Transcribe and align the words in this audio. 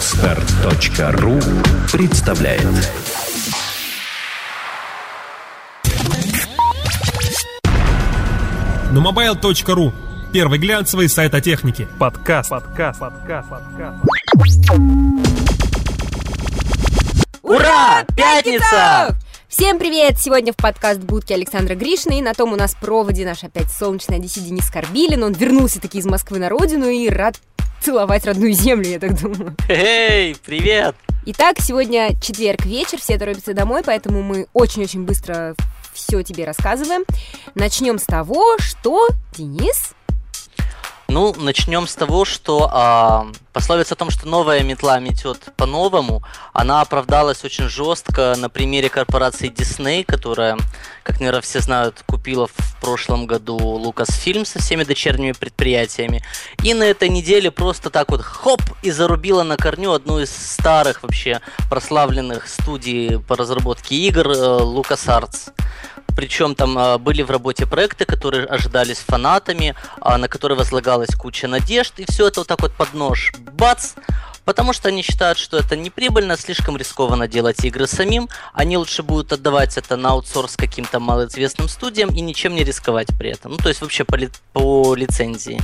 Отстар.ру 0.00 1.38
представляет 1.92 2.64
Numobile.ru 8.92 9.92
Первый 10.32 10.58
глянцевый 10.58 11.10
сайт 11.10 11.34
о 11.34 11.42
технике. 11.42 11.86
Подкаст. 11.98 12.48
Подкаст. 12.48 12.98
Подкаст. 12.98 13.50
Подкаст. 13.50 13.96
Ура! 17.42 18.06
Пятница! 18.16 19.14
Всем 19.50 19.78
привет! 19.78 20.18
Сегодня 20.18 20.54
в 20.54 20.56
подкаст 20.56 21.00
будки 21.00 21.34
Александра 21.34 21.74
Гришина, 21.74 22.14
и 22.14 22.22
на 22.22 22.32
том 22.32 22.54
у 22.54 22.56
нас 22.56 22.74
проводе 22.74 23.26
наш 23.26 23.44
опять 23.44 23.70
солнечный 23.70 24.16
Одессе 24.16 24.40
Денис 24.40 24.70
Карбилин. 24.70 25.24
Он 25.24 25.34
вернулся 25.34 25.78
таки 25.78 25.98
из 25.98 26.06
Москвы 26.06 26.38
на 26.38 26.48
родину 26.48 26.88
и 26.88 27.10
рад 27.10 27.38
целовать 27.80 28.24
родную 28.24 28.52
землю, 28.52 28.88
я 28.88 28.98
так 28.98 29.20
думаю. 29.20 29.56
Эй, 29.68 30.36
привет! 30.44 30.94
Итак, 31.26 31.56
сегодня 31.60 32.10
четверг 32.20 32.64
вечер, 32.64 32.98
все 32.98 33.18
торопятся 33.18 33.52
домой, 33.52 33.82
поэтому 33.84 34.22
мы 34.22 34.46
очень-очень 34.52 35.04
быстро 35.04 35.54
все 35.92 36.22
тебе 36.22 36.44
рассказываем. 36.44 37.04
Начнем 37.54 37.98
с 37.98 38.04
того, 38.04 38.56
что, 38.58 39.08
Денис, 39.36 39.92
Ну, 41.10 41.34
начнем 41.36 41.88
с 41.88 41.96
того, 41.96 42.24
что 42.24 42.70
а, 42.72 43.26
пословица 43.52 43.94
о 43.94 43.96
том, 43.96 44.10
что 44.10 44.28
новая 44.28 44.62
метла 44.62 45.00
метет 45.00 45.52
по-новому, 45.56 46.22
она 46.52 46.82
оправдалась 46.82 47.44
очень 47.44 47.68
жестко 47.68 48.36
на 48.38 48.48
примере 48.48 48.88
корпорации 48.88 49.50
Disney, 49.50 50.04
которая, 50.04 50.56
как, 51.02 51.18
наверное, 51.18 51.40
все 51.40 51.58
знают, 51.58 52.04
купила 52.06 52.46
в 52.46 52.80
прошлом 52.80 53.26
году 53.26 53.58
Lucasfilm 53.58 54.44
со 54.44 54.60
всеми 54.60 54.84
дочерними 54.84 55.32
предприятиями. 55.32 56.22
И 56.62 56.74
на 56.74 56.84
этой 56.84 57.08
неделе 57.08 57.50
просто 57.50 57.90
так 57.90 58.08
вот 58.10 58.22
хоп 58.22 58.62
и 58.82 58.92
зарубила 58.92 59.42
на 59.42 59.56
корню 59.56 59.90
одну 59.90 60.20
из 60.20 60.30
старых 60.30 61.02
вообще 61.02 61.40
прославленных 61.68 62.46
студий 62.46 63.18
по 63.18 63.36
разработке 63.36 63.96
игр 63.96 64.28
э, 64.28 64.34
LucasArts. 64.34 65.52
Причем 66.20 66.54
там 66.54 66.76
а, 66.76 66.98
были 66.98 67.22
в 67.22 67.30
работе 67.30 67.64
проекты, 67.64 68.04
которые 68.04 68.44
ожидались 68.44 68.98
фанатами, 68.98 69.74
а, 70.02 70.18
на 70.18 70.28
которые 70.28 70.58
возлагалась 70.58 71.14
куча 71.14 71.48
надежд, 71.48 71.94
и 71.98 72.04
все 72.06 72.26
это 72.26 72.40
вот 72.40 72.46
так 72.46 72.60
вот 72.60 72.72
под 72.72 72.92
нож. 72.92 73.32
Бац! 73.54 73.94
Потому 74.44 74.72
что 74.72 74.88
они 74.88 75.02
считают, 75.02 75.38
что 75.38 75.58
это 75.58 75.76
неприбыльно, 75.76 76.36
слишком 76.36 76.76
рискованно 76.76 77.28
делать 77.28 77.64
игры 77.64 77.86
самим. 77.86 78.28
Они 78.52 78.76
лучше 78.76 79.02
будут 79.02 79.32
отдавать 79.32 79.76
это 79.76 79.96
на 79.96 80.10
аутсорс 80.10 80.56
каким-то 80.56 80.98
малоизвестным 80.98 81.68
студиям 81.68 82.10
и 82.10 82.20
ничем 82.20 82.54
не 82.54 82.64
рисковать 82.64 83.08
при 83.18 83.30
этом. 83.30 83.52
Ну, 83.52 83.58
то 83.58 83.68
есть 83.68 83.80
вообще 83.80 84.04
по, 84.04 84.16
ли- 84.16 84.30
по 84.52 84.94
лицензии. 84.94 85.60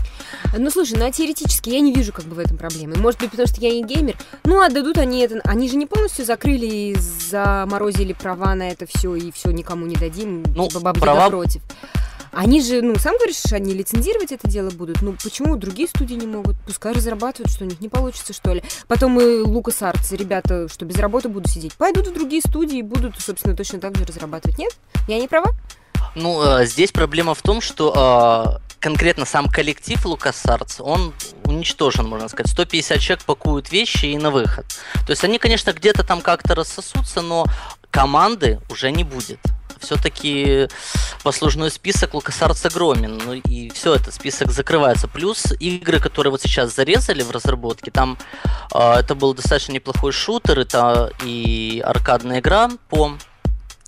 Ну, 0.56 0.70
слушай, 0.70 0.96
ну, 0.98 1.06
а 1.06 1.10
теоретически 1.10 1.70
я 1.70 1.80
не 1.80 1.92
вижу 1.92 2.12
как 2.12 2.26
бы 2.26 2.34
в 2.36 2.38
этом 2.38 2.56
проблемы. 2.56 2.96
Может 2.96 3.20
быть, 3.20 3.30
потому 3.30 3.48
что 3.48 3.60
я 3.60 3.70
не 3.70 3.84
геймер. 3.84 4.16
Ну, 4.44 4.60
отдадут 4.60 4.98
они 4.98 5.20
это... 5.20 5.40
Они 5.44 5.68
же 5.68 5.76
не 5.76 5.86
полностью 5.86 6.24
закрыли 6.24 6.66
и 6.66 6.96
заморозили 6.96 8.12
права 8.12 8.54
на 8.54 8.70
это 8.70 8.86
все, 8.86 9.14
и 9.14 9.32
все 9.32 9.50
никому 9.50 9.86
не 9.86 9.96
дадим. 9.96 10.44
Ну, 10.54 10.68
типа 10.68 10.80
баба 10.80 11.00
права- 11.00 11.28
против. 11.30 11.62
Они 12.36 12.60
же, 12.60 12.82
ну, 12.82 12.94
сам 12.96 13.16
говоришь, 13.16 13.40
они 13.50 13.72
лицензировать 13.72 14.30
это 14.30 14.46
дело 14.46 14.68
будут. 14.68 15.00
Ну, 15.00 15.14
почему 15.14 15.56
другие 15.56 15.88
студии 15.88 16.16
не 16.16 16.26
могут? 16.26 16.54
Пускай 16.66 16.92
разрабатывают, 16.92 17.50
что 17.50 17.64
у 17.64 17.66
них 17.66 17.80
не 17.80 17.88
получится, 17.88 18.34
что 18.34 18.52
ли. 18.52 18.62
Потом 18.88 19.18
и 19.18 19.38
Лукас 19.40 19.80
Артс, 19.80 20.12
ребята, 20.12 20.68
что 20.68 20.84
без 20.84 20.96
работы 20.98 21.30
будут 21.30 21.50
сидеть, 21.50 21.72
пойдут 21.76 22.08
в 22.08 22.12
другие 22.12 22.42
студии 22.42 22.80
и 22.80 22.82
будут, 22.82 23.18
собственно, 23.18 23.56
точно 23.56 23.80
так 23.80 23.96
же 23.96 24.04
разрабатывать. 24.04 24.58
Нет? 24.58 24.76
Я 25.08 25.18
не 25.18 25.28
права? 25.28 25.52
Ну, 26.14 26.42
э, 26.42 26.66
здесь 26.66 26.92
проблема 26.92 27.34
в 27.34 27.40
том, 27.40 27.62
что 27.62 28.60
э, 28.60 28.74
конкретно 28.80 29.24
сам 29.24 29.48
коллектив 29.48 30.04
LucasArts, 30.04 30.82
он 30.82 31.14
уничтожен, 31.44 32.06
можно 32.06 32.28
сказать. 32.28 32.52
150 32.52 33.00
человек 33.00 33.24
пакуют 33.24 33.72
вещи 33.72 34.06
и 34.06 34.18
на 34.18 34.30
выход. 34.30 34.66
То 35.06 35.10
есть 35.12 35.24
они, 35.24 35.38
конечно, 35.38 35.72
где-то 35.72 36.04
там 36.04 36.20
как-то 36.20 36.54
рассосутся, 36.54 37.22
но 37.22 37.46
команды 37.90 38.60
уже 38.68 38.90
не 38.90 39.04
будет. 39.04 39.40
Все-таки 39.80 40.68
послужной 41.22 41.70
список 41.70 42.14
LucasArts 42.14 42.66
огромен, 42.66 43.18
ну 43.24 43.34
и 43.34 43.70
все, 43.70 43.94
этот 43.94 44.14
список 44.14 44.50
закрывается. 44.50 45.08
Плюс 45.08 45.52
игры, 45.60 46.00
которые 46.00 46.30
вот 46.30 46.42
сейчас 46.42 46.74
зарезали 46.74 47.22
в 47.22 47.30
разработке, 47.30 47.90
там 47.90 48.18
э, 48.74 48.94
это 48.98 49.14
был 49.14 49.34
достаточно 49.34 49.72
неплохой 49.72 50.12
шутер, 50.12 50.58
это 50.60 51.10
и 51.24 51.82
аркадная 51.84 52.40
игра 52.40 52.70
по 52.88 53.16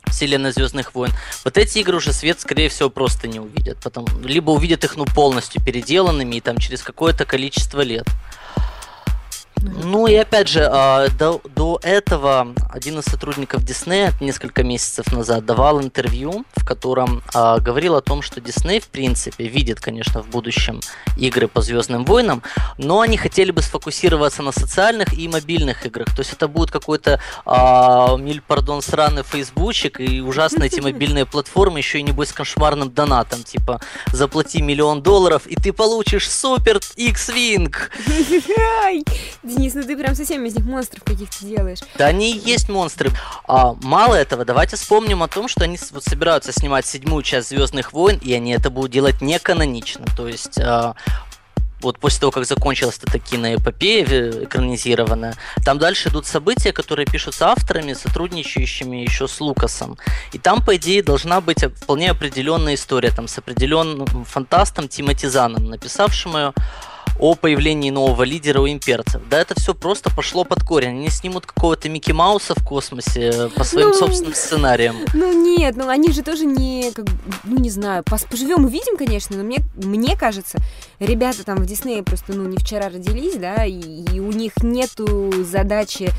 вселенной 0.08 0.52
Звездных 0.52 0.94
войн. 0.94 1.12
Вот 1.44 1.56
эти 1.56 1.78
игры 1.78 1.96
уже 1.96 2.12
свет, 2.12 2.40
скорее 2.40 2.68
всего, 2.68 2.90
просто 2.90 3.28
не 3.28 3.40
увидят. 3.40 3.78
Потом, 3.82 4.06
либо 4.22 4.50
увидят 4.50 4.84
их 4.84 4.96
ну 4.96 5.04
полностью 5.04 5.62
переделанными 5.62 6.36
и 6.36 6.40
там 6.40 6.58
через 6.58 6.82
какое-то 6.82 7.24
количество 7.24 7.80
лет. 7.82 8.06
Ну 9.62 10.06
и 10.06 10.14
опять 10.14 10.48
же, 10.48 10.68
а, 10.70 11.08
до, 11.18 11.40
до 11.54 11.78
этого 11.82 12.54
один 12.68 12.98
из 12.98 13.04
сотрудников 13.04 13.64
Диснея 13.64 14.12
несколько 14.20 14.62
месяцев 14.62 15.12
назад 15.12 15.44
давал 15.44 15.80
интервью, 15.80 16.44
в 16.54 16.64
котором 16.64 17.22
а, 17.34 17.58
говорил 17.58 17.96
о 17.96 18.00
том, 18.00 18.22
что 18.22 18.40
Дисней, 18.40 18.80
в 18.80 18.88
принципе, 18.88 19.46
видит, 19.48 19.80
конечно, 19.80 20.22
в 20.22 20.28
будущем 20.28 20.80
игры 21.16 21.48
по 21.48 21.60
Звездным 21.60 22.04
войнам, 22.04 22.42
но 22.76 23.00
они 23.00 23.16
хотели 23.16 23.50
бы 23.50 23.62
сфокусироваться 23.62 24.42
на 24.42 24.52
социальных 24.52 25.12
и 25.12 25.26
мобильных 25.28 25.84
играх. 25.86 26.14
То 26.14 26.20
есть 26.20 26.32
это 26.32 26.48
будет 26.48 26.70
какой-то, 26.70 27.20
а, 27.44 28.16
миль, 28.16 28.42
пардон, 28.46 28.82
сраный 28.82 29.22
фейсбучик 29.22 30.00
и 30.00 30.20
ужасно 30.20 30.64
эти 30.64 30.80
мобильные 30.88 31.26
платформы, 31.26 31.78
еще 31.78 31.98
и 31.98 32.02
небось 32.02 32.28
с 32.28 32.32
кошмарным 32.32 32.90
донатом, 32.90 33.42
типа 33.42 33.80
заплати 34.12 34.62
миллион 34.62 35.02
долларов, 35.02 35.46
и 35.46 35.56
ты 35.56 35.72
получишь 35.72 36.30
супер 36.30 36.80
X-Wing. 36.96 37.74
Денис, 39.48 39.74
ну 39.74 39.82
ты 39.82 39.96
прям 39.96 40.14
совсем 40.14 40.44
из 40.44 40.54
них 40.54 40.64
монстров 40.64 41.02
каких-то 41.04 41.44
делаешь. 41.44 41.78
Да 41.96 42.06
они 42.06 42.32
и 42.32 42.38
есть 42.38 42.68
монстры. 42.68 43.10
А, 43.46 43.74
мало 43.82 44.14
этого, 44.14 44.44
давайте 44.44 44.76
вспомним 44.76 45.22
о 45.22 45.28
том, 45.28 45.48
что 45.48 45.64
они 45.64 45.78
вот 45.90 46.04
собираются 46.04 46.52
снимать 46.52 46.86
седьмую 46.86 47.22
часть 47.22 47.48
Звездных 47.48 47.92
войн, 47.92 48.18
и 48.22 48.32
они 48.32 48.52
это 48.52 48.70
будут 48.70 48.90
делать 48.90 49.20
не 49.20 49.38
канонично. 49.38 50.04
То 50.16 50.28
есть. 50.28 50.58
а, 50.60 50.94
вот 51.80 51.98
после 51.98 52.20
того, 52.20 52.32
как 52.32 52.44
закончилась 52.44 52.98
эта 53.00 53.18
киноэпопея 53.18 54.06
э, 54.08 54.44
экранизированная, 54.44 55.34
там 55.64 55.78
дальше 55.78 56.08
идут 56.08 56.26
события, 56.26 56.72
которые 56.72 57.06
пишутся 57.06 57.48
авторами, 57.48 57.92
сотрудничающими 57.92 58.96
еще 58.96 59.28
с 59.28 59.40
Лукасом. 59.40 59.96
И 60.32 60.38
там, 60.38 60.64
по 60.64 60.76
идее, 60.76 61.02
должна 61.02 61.40
быть 61.40 61.64
вполне 61.76 62.10
определенная 62.10 62.74
история, 62.74 63.10
там, 63.10 63.28
с 63.28 63.38
определенным 63.38 64.24
фантастом 64.24 64.88
Тимоти 64.88 65.28
Заном, 65.28 65.66
написавшим 65.66 66.36
ее 66.36 66.52
о 67.18 67.34
появлении 67.34 67.90
нового 67.90 68.22
лидера 68.22 68.60
у 68.60 68.68
имперцев. 68.68 69.20
Да 69.28 69.38
это 69.40 69.58
все 69.58 69.74
просто 69.74 70.10
пошло 70.14 70.44
под 70.44 70.62
корень. 70.62 70.90
Они 70.90 71.08
снимут 71.08 71.46
какого-то 71.46 71.88
Микки 71.88 72.12
Мауса 72.12 72.54
в 72.54 72.64
космосе 72.64 73.30
э, 73.34 73.48
по 73.48 73.64
своим 73.64 73.88
Ну, 73.88 73.94
собственным 73.94 74.34
сценариям. 74.34 74.96
Ну 75.14 75.32
нет, 75.32 75.76
ну 75.76 75.88
они 75.88 76.12
же 76.12 76.22
тоже 76.22 76.44
не, 76.44 76.92
как, 76.92 77.06
ну 77.44 77.58
не 77.58 77.70
знаю, 77.70 78.04
поживем 78.04 78.64
увидим, 78.64 78.96
конечно, 78.96 79.36
но 79.36 79.42
мне, 79.42 79.58
мне 79.74 80.16
кажется, 80.16 80.58
ребята 81.00 81.44
там 81.44 81.58
в 81.58 81.66
Диснее 81.66 82.02
просто, 82.02 82.32
ну, 82.32 82.48
не 82.48 82.56
вчера 82.56 82.88
родились, 82.88 83.36
да, 83.36 83.64
и, 83.64 83.74
и 83.78 84.20
у 84.20 84.30
них 84.32 84.52
нету 84.62 85.32
задачи 85.44 86.10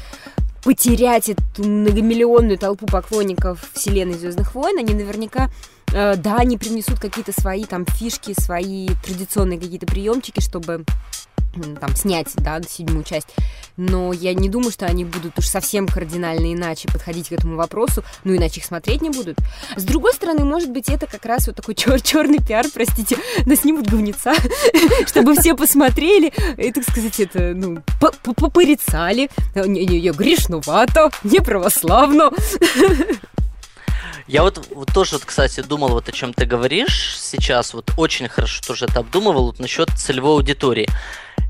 потерять 0.64 1.30
эту 1.30 1.64
многомиллионную 1.64 2.58
толпу 2.58 2.86
поклонников 2.86 3.70
вселенной 3.74 4.18
Звездных 4.18 4.56
войн, 4.56 4.78
они 4.80 4.94
наверняка 4.94 5.50
э, 5.94 6.16
да, 6.18 6.38
они 6.38 6.58
привнесут 6.58 7.00
какие-то 7.00 7.32
свои 7.32 7.66
там 7.66 7.86
фишки, 7.86 8.34
свои 8.40 8.88
традиционные 9.04 9.60
какие-то 9.60 9.86
приемчики, 9.86 10.40
чтобы 10.42 10.86
там 11.80 11.96
снять, 11.96 12.28
да, 12.36 12.62
седьмую 12.62 13.04
часть. 13.04 13.28
Но 13.78 14.14
я 14.14 14.34
не 14.34 14.50
думаю, 14.50 14.72
что 14.72 14.86
они 14.86 15.06
будут 15.06 15.38
уж 15.40 15.46
совсем 15.48 15.88
кардинально 15.88 16.54
иначе 16.54 16.88
подходить 16.88 17.30
к 17.30 17.32
этому 17.32 17.56
вопросу, 17.56 18.04
ну 18.24 18.36
иначе 18.36 18.60
их 18.60 18.66
смотреть 18.66 19.02
не 19.02 19.10
будут. 19.10 19.38
С 19.76 19.84
другой 19.84 20.14
стороны, 20.14 20.46
может 20.46 20.70
быть, 20.72 20.90
это 20.90 21.08
как 21.08 21.26
раз 21.26 21.48
вот 21.48 21.56
такой 21.56 21.76
черный 21.76 22.40
пиар, 22.40 22.66
простите, 22.74 23.18
но 23.46 23.56
снимут 23.56 23.88
говнеца, 23.90 24.34
чтобы 25.08 25.36
все 25.36 25.56
посмотрели 25.56 26.32
и, 26.58 26.72
так 26.72 26.84
сказать, 26.84 27.20
это, 27.20 27.54
ну, 27.56 27.82
по- 28.00 28.12
по- 28.12 28.34
попорицали. 28.34 29.30
Не-не-не, 29.56 30.12
грешновато, 30.12 31.10
не 31.24 31.40
православно. 31.40 32.32
Я 34.30 34.44
вот, 34.44 34.64
вот 34.70 34.94
тоже, 34.94 35.14
вот, 35.14 35.26
кстати, 35.26 35.62
думал, 35.62 35.90
вот 35.90 36.08
о 36.08 36.12
чем 36.12 36.36
ты 36.36 36.46
говоришь 36.46 37.18
сейчас, 37.20 37.74
вот 37.74 37.92
очень 37.98 38.30
хорошо 38.30 38.62
тоже 38.62 38.86
это 38.86 39.00
обдумывал, 39.00 39.48
вот 39.48 39.58
насчет 39.58 39.90
целевой 39.98 40.34
аудитории. 40.34 40.88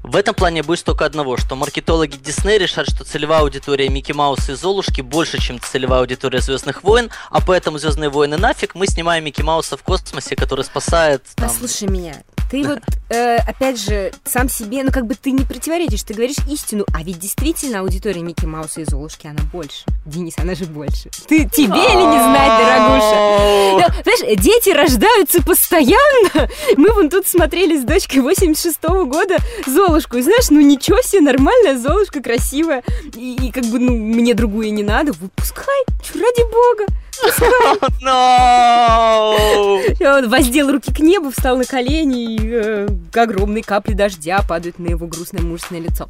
В 0.01 0.15
этом 0.15 0.33
плане 0.33 0.63
я 0.65 0.75
только 0.77 1.03
одного, 1.03 1.35
что 1.35 1.57
маркетологи 1.57 2.15
Дисней 2.15 2.57
решат, 2.57 2.89
что 2.89 3.03
целевая 3.03 3.41
аудитория 3.41 3.89
Микки 3.89 4.13
Мауса 4.13 4.53
и 4.53 4.55
Золушки 4.55 5.01
больше, 5.01 5.39
чем 5.41 5.59
целевая 5.59 5.99
аудитория 5.99 6.39
Звездных 6.39 6.83
войн, 6.83 7.11
а 7.29 7.41
поэтому 7.41 7.79
Звездные 7.79 8.09
войны 8.09 8.37
нафиг, 8.37 8.75
мы 8.75 8.87
снимаем 8.87 9.25
Микки 9.25 9.41
Мауса 9.41 9.75
в 9.75 9.83
космосе, 9.83 10.37
который 10.37 10.63
спасает 10.63 11.23
там, 11.35 11.49
Послушай 11.49 11.89
меня. 11.89 12.23
Ты 12.49 12.63
вот, 12.63 12.79
э, 13.09 13.37
опять 13.37 13.79
же, 13.79 14.11
сам 14.25 14.49
себе, 14.49 14.83
ну 14.83 14.91
как 14.91 15.05
бы 15.05 15.13
ты 15.13 15.31
не 15.31 15.45
противоречишь, 15.45 16.01
ты 16.01 16.15
говоришь 16.15 16.37
истину, 16.49 16.83
а 16.93 17.03
ведь 17.03 17.19
действительно 17.19 17.81
аудитория 17.81 18.21
Микки 18.21 18.45
Мауса 18.45 18.81
и 18.81 18.85
Золушки, 18.85 19.27
она 19.27 19.41
больше. 19.53 19.85
Денис, 20.05 20.33
она 20.37 20.55
же 20.55 20.65
больше. 20.65 21.09
Ты 21.27 21.47
тебе 21.47 21.65
или 21.67 22.05
не 22.05 22.19
знать, 22.19 22.59
дорогуша? 22.59 23.79
Да, 23.79 24.03
Знаешь, 24.03 24.39
дети 24.41 24.69
рождаются 24.69 25.43
постоянно. 25.43 26.49
Мы 26.75 26.91
вон 26.91 27.11
тут 27.11 27.27
смотрели 27.27 27.77
с 27.77 27.83
дочкой 27.83 28.21
86-го 28.21 29.05
года 29.05 29.37
Золушку, 29.67 30.17
и 30.17 30.21
знаешь, 30.21 30.49
ну 30.49 30.59
ничего 30.59 31.01
себе, 31.01 31.21
нормальная 31.21 31.77
Золушка, 31.77 32.21
красивая, 32.21 32.83
и, 33.15 33.35
и 33.35 33.51
как 33.51 33.65
бы, 33.65 33.77
ну, 33.77 33.95
мне 33.95 34.33
другую 34.33 34.73
не 34.73 34.83
надо, 34.83 35.11
выпускай, 35.11 35.83
ради 36.15 36.51
бога. 36.51 36.85
И 39.99 40.05
Он 40.05 40.29
воздел 40.29 40.71
руки 40.71 40.93
к 40.93 40.99
небу, 40.99 41.31
встал 41.31 41.57
на 41.57 41.65
колени, 41.65 42.35
и 42.35 42.39
э, 42.41 42.87
огромные 43.13 43.63
капли 43.63 43.93
дождя 43.93 44.41
падают 44.47 44.79
на 44.79 44.87
его 44.87 45.07
грустное 45.07 45.41
мужественное 45.41 45.81
лицо. 45.81 46.07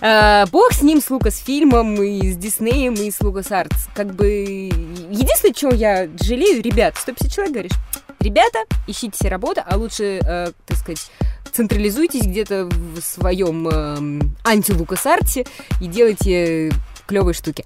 Э, 0.00 0.46
бог 0.46 0.72
с 0.72 0.82
ним, 0.82 1.00
с 1.00 1.10
Лукасфильмом, 1.10 2.02
и 2.02 2.32
с 2.32 2.36
Диснеем, 2.36 2.94
и 2.94 3.10
с 3.10 3.20
Лукасартс. 3.20 3.88
Как 3.94 4.14
бы... 4.14 4.70
Единственное, 5.10 5.54
чего 5.54 5.72
я 5.72 6.08
жалею, 6.20 6.62
ребят, 6.62 6.96
150 6.96 7.32
человек, 7.32 7.52
говоришь, 7.52 7.72
ребята, 8.20 8.58
ищите 8.86 9.16
себе 9.16 9.30
работу, 9.30 9.62
а 9.64 9.76
лучше, 9.76 10.20
э, 10.22 10.52
так 10.66 10.78
сказать, 10.78 11.10
централизуйтесь 11.52 12.26
где-то 12.26 12.66
в 12.66 13.00
своем 13.00 13.68
э, 13.68 14.22
анти-Лукасарте 14.44 15.46
и 15.80 15.86
делайте 15.86 16.72
клевые 17.06 17.34
штуки. 17.34 17.64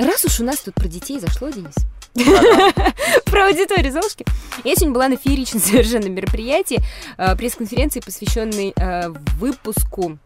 Раз 0.00 0.24
уж 0.24 0.40
у 0.40 0.44
нас 0.44 0.60
тут 0.60 0.74
про 0.74 0.88
детей 0.88 1.20
зашло, 1.20 1.50
Денис, 1.50 1.74
про 3.26 3.48
аудиторию 3.48 3.92
Золушки. 3.92 4.24
Я 4.64 4.74
сегодня 4.74 4.94
была 4.94 5.08
на 5.08 5.18
фееричном 5.18 5.60
совершенно 5.62 6.06
мероприятии, 6.06 6.82
э, 7.18 7.36
пресс-конференции, 7.36 8.00
посвященной 8.00 8.72
э, 8.74 9.10
выпуску 9.38 10.16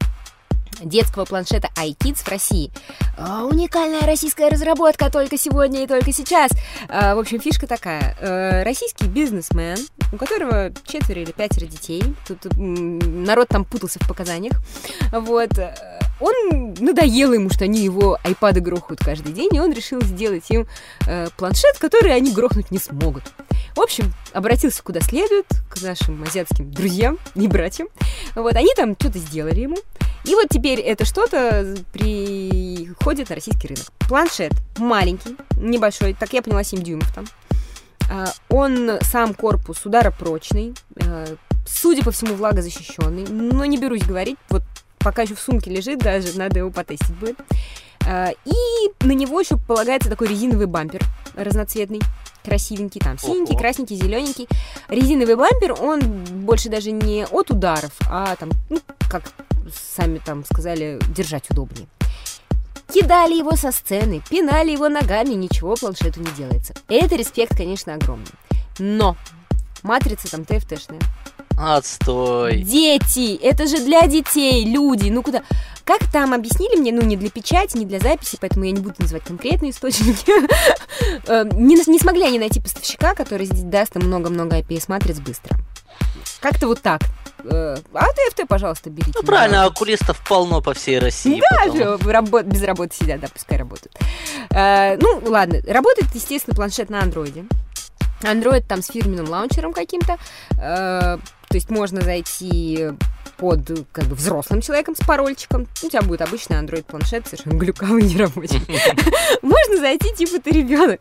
детского 0.80 1.24
планшета 1.24 1.70
iKids 1.76 2.18
в 2.18 2.28
России. 2.28 2.70
А, 3.18 3.44
Уникальная 3.44 4.02
российская 4.02 4.48
разработка 4.48 5.10
только 5.10 5.36
сегодня 5.38 5.82
и 5.82 5.86
только 5.88 6.12
сейчас. 6.12 6.52
В 6.88 7.18
общем, 7.18 7.40
фишка 7.40 7.66
такая. 7.66 8.16
Э, 8.20 8.62
Российский 8.62 9.06
бизнесмен, 9.06 9.78
у 10.12 10.16
которого 10.16 10.72
четверо 10.86 11.20
или 11.20 11.32
пятеро 11.32 11.66
детей, 11.66 12.02
тут 12.28 12.46
народ 12.56 13.48
там 13.48 13.64
путался 13.64 13.98
в 14.00 14.06
показаниях, 14.06 14.54
вот, 15.12 15.58
э, 15.58 15.74
он 16.20 16.74
надоело 16.78 17.34
ему, 17.34 17.50
что 17.50 17.64
они 17.64 17.80
его 17.80 18.18
айпады 18.22 18.60
грохают 18.60 19.00
каждый 19.00 19.32
день, 19.32 19.50
и 19.52 19.60
он 19.60 19.72
решил 19.72 20.00
сделать 20.02 20.44
им 20.50 20.66
э, 21.06 21.28
планшет, 21.36 21.78
который 21.78 22.14
они 22.14 22.32
грохнуть 22.32 22.70
не 22.70 22.78
смогут. 22.78 23.24
В 23.74 23.80
общем, 23.80 24.12
обратился 24.32 24.82
куда 24.82 25.00
следует, 25.00 25.46
к 25.68 25.82
нашим 25.82 26.22
азиатским 26.22 26.70
друзьям 26.70 27.18
и 27.34 27.48
братьям. 27.48 27.88
Вот, 28.34 28.54
они 28.54 28.72
там 28.76 28.94
что-то 28.98 29.18
сделали 29.18 29.60
ему. 29.60 29.76
И 30.24 30.34
вот 30.34 30.46
теперь 30.48 30.80
это 30.80 31.04
что-то 31.04 31.76
приходит 31.92 33.28
на 33.28 33.34
российский 33.34 33.68
рынок. 33.68 33.86
Планшет 34.08 34.52
маленький, 34.78 35.36
небольшой, 35.56 36.14
так 36.14 36.32
я 36.32 36.42
поняла, 36.42 36.64
7 36.64 36.82
дюймов 36.82 37.12
там. 37.14 37.26
А, 38.10 38.26
Он 38.48 38.98
сам 39.02 39.34
корпус 39.34 39.84
ударопрочный, 39.84 40.74
э, 40.96 41.36
судя 41.66 42.04
по 42.04 42.10
всему, 42.10 42.34
влагозащищенный, 42.34 43.26
но 43.28 43.64
не 43.64 43.78
берусь 43.78 44.02
говорить, 44.02 44.36
вот 44.48 44.62
пока 45.04 45.22
еще 45.22 45.34
в 45.34 45.40
сумке 45.40 45.70
лежит, 45.70 45.98
даже 45.98 46.36
надо 46.38 46.58
его 46.60 46.70
потестить 46.70 47.14
будет. 47.14 47.38
А, 48.06 48.30
И 48.44 49.04
на 49.04 49.12
него 49.12 49.40
еще 49.40 49.56
полагается 49.56 50.08
такой 50.08 50.28
резиновый 50.28 50.66
бампер 50.66 51.02
разноцветный, 51.36 52.00
красивенький, 52.44 53.00
там 53.00 53.18
синенький, 53.18 53.54
Ого. 53.54 53.60
красненький, 53.60 53.96
зелененький. 53.96 54.48
Резиновый 54.88 55.36
бампер, 55.36 55.74
он 55.80 56.00
больше 56.00 56.68
даже 56.68 56.90
не 56.90 57.26
от 57.26 57.50
ударов, 57.50 57.92
а 58.08 58.36
там, 58.36 58.50
ну, 58.70 58.80
как 59.10 59.24
сами 59.72 60.18
там 60.18 60.44
сказали, 60.44 60.98
держать 61.08 61.50
удобнее. 61.50 61.86
Кидали 62.92 63.34
его 63.34 63.56
со 63.56 63.72
сцены, 63.72 64.22
пинали 64.28 64.70
его 64.70 64.88
ногами, 64.88 65.30
ничего 65.30 65.74
планшету 65.74 66.20
не 66.20 66.30
делается. 66.36 66.74
Это 66.88 67.16
респект, 67.16 67.56
конечно, 67.56 67.94
огромный. 67.94 68.26
Но 68.78 69.16
матрица 69.82 70.30
там 70.30 70.44
ТФТшная. 70.44 71.00
Отстой. 71.58 72.62
Дети! 72.62 73.36
Это 73.42 73.66
же 73.66 73.78
для 73.78 74.06
детей, 74.06 74.64
люди! 74.64 75.08
Ну 75.08 75.22
куда? 75.22 75.42
Как 75.84 76.00
там 76.10 76.32
объяснили 76.32 76.76
мне, 76.76 76.92
ну 76.92 77.02
не 77.02 77.16
для 77.16 77.28
печати, 77.30 77.76
не 77.76 77.84
для 77.84 77.98
записи, 77.98 78.38
поэтому 78.40 78.64
я 78.64 78.70
не 78.72 78.80
буду 78.80 78.94
называть 78.98 79.24
конкретные 79.24 79.70
источники. 79.70 80.32
Э, 81.26 81.44
Не, 81.52 81.76
не 81.90 81.98
смогли 81.98 82.24
они 82.24 82.38
найти 82.38 82.60
поставщика, 82.60 83.14
который 83.14 83.46
здесь 83.46 83.62
даст 83.62 83.96
им 83.96 84.06
много-много 84.06 84.58
IPS-матриц 84.58 85.20
быстро. 85.20 85.56
Как-то 86.40 86.66
вот 86.66 86.80
так. 86.82 87.02
Э, 87.44 87.76
А 87.92 88.04
ТФТ, 88.06 88.46
пожалуйста, 88.48 88.90
берите. 88.90 89.12
Ну 89.14 89.22
правильно, 89.22 89.64
окулистов 89.64 90.22
полно 90.26 90.60
по 90.62 90.72
всей 90.74 90.98
России. 90.98 91.40
Да, 91.40 91.96
рабо- 92.10 92.42
без 92.42 92.62
работы 92.62 92.94
сидят, 92.98 93.20
да, 93.20 93.28
пускай 93.32 93.58
работают. 93.58 93.94
Э, 94.50 94.96
ну, 94.98 95.22
ладно, 95.26 95.60
работает, 95.66 96.08
естественно, 96.14 96.54
планшет 96.56 96.90
на 96.90 97.00
андроиде. 97.00 97.44
Android 98.22 98.62
там 98.66 98.82
с 98.82 98.88
фирменным 98.88 99.28
лаунчером 99.28 99.72
каким-то. 99.72 100.18
Э, 100.52 101.18
то 101.48 101.54
есть 101.54 101.70
можно 101.70 102.00
зайти 102.00 102.90
под 103.36 103.86
как 103.92 104.04
бы 104.04 104.14
взрослым 104.14 104.60
человеком 104.60 104.94
с 104.96 105.04
парольчиком. 105.06 105.66
У 105.82 105.88
тебя 105.88 106.02
будет 106.02 106.22
обычный 106.22 106.56
Android 106.56 106.84
планшет, 106.84 107.26
совершенно 107.26 107.54
глюкавый, 107.58 108.02
нерабочий. 108.14 108.60
Можно 109.42 109.78
зайти, 109.78 110.14
типа 110.14 110.40
ты 110.42 110.50
ребенок, 110.50 111.00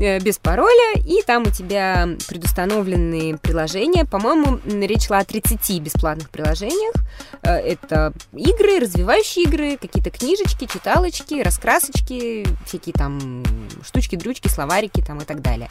э, 0.00 0.18
без 0.20 0.38
пароля, 0.38 0.94
и 0.96 1.22
там 1.22 1.42
у 1.42 1.50
тебя 1.50 2.08
предустановлены 2.28 3.38
приложения. 3.38 4.04
По-моему, 4.04 4.60
речь 4.64 5.06
шла 5.06 5.18
о 5.18 5.24
30 5.24 5.80
бесплатных 5.80 6.30
приложениях. 6.30 6.94
Э, 7.42 7.56
Это 7.56 8.12
игры, 8.32 8.80
развивающие 8.80 9.44
игры, 9.44 9.76
какие-то 9.76 10.10
книжечки, 10.10 10.66
читалочки, 10.66 11.40
раскрасочки, 11.42 12.46
всякие 12.66 12.92
там 12.92 13.44
штучки, 13.84 14.16
дрючки, 14.16 14.48
словарики 14.48 15.02
там 15.06 15.18
и 15.18 15.24
так 15.24 15.40
далее. 15.42 15.68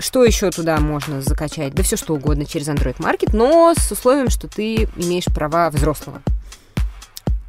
Что 0.00 0.24
еще 0.24 0.50
туда 0.50 0.78
можно 0.80 1.20
закачать? 1.20 1.74
Да 1.74 1.82
все 1.82 1.96
что 1.96 2.14
угодно 2.14 2.46
через 2.46 2.68
Android 2.68 2.96
Market, 2.96 3.30
но 3.32 3.74
с 3.76 3.92
условием, 3.92 4.30
что 4.30 4.48
ты 4.48 4.88
имеешь 4.96 5.26
права 5.26 5.70
взрослого. 5.70 6.22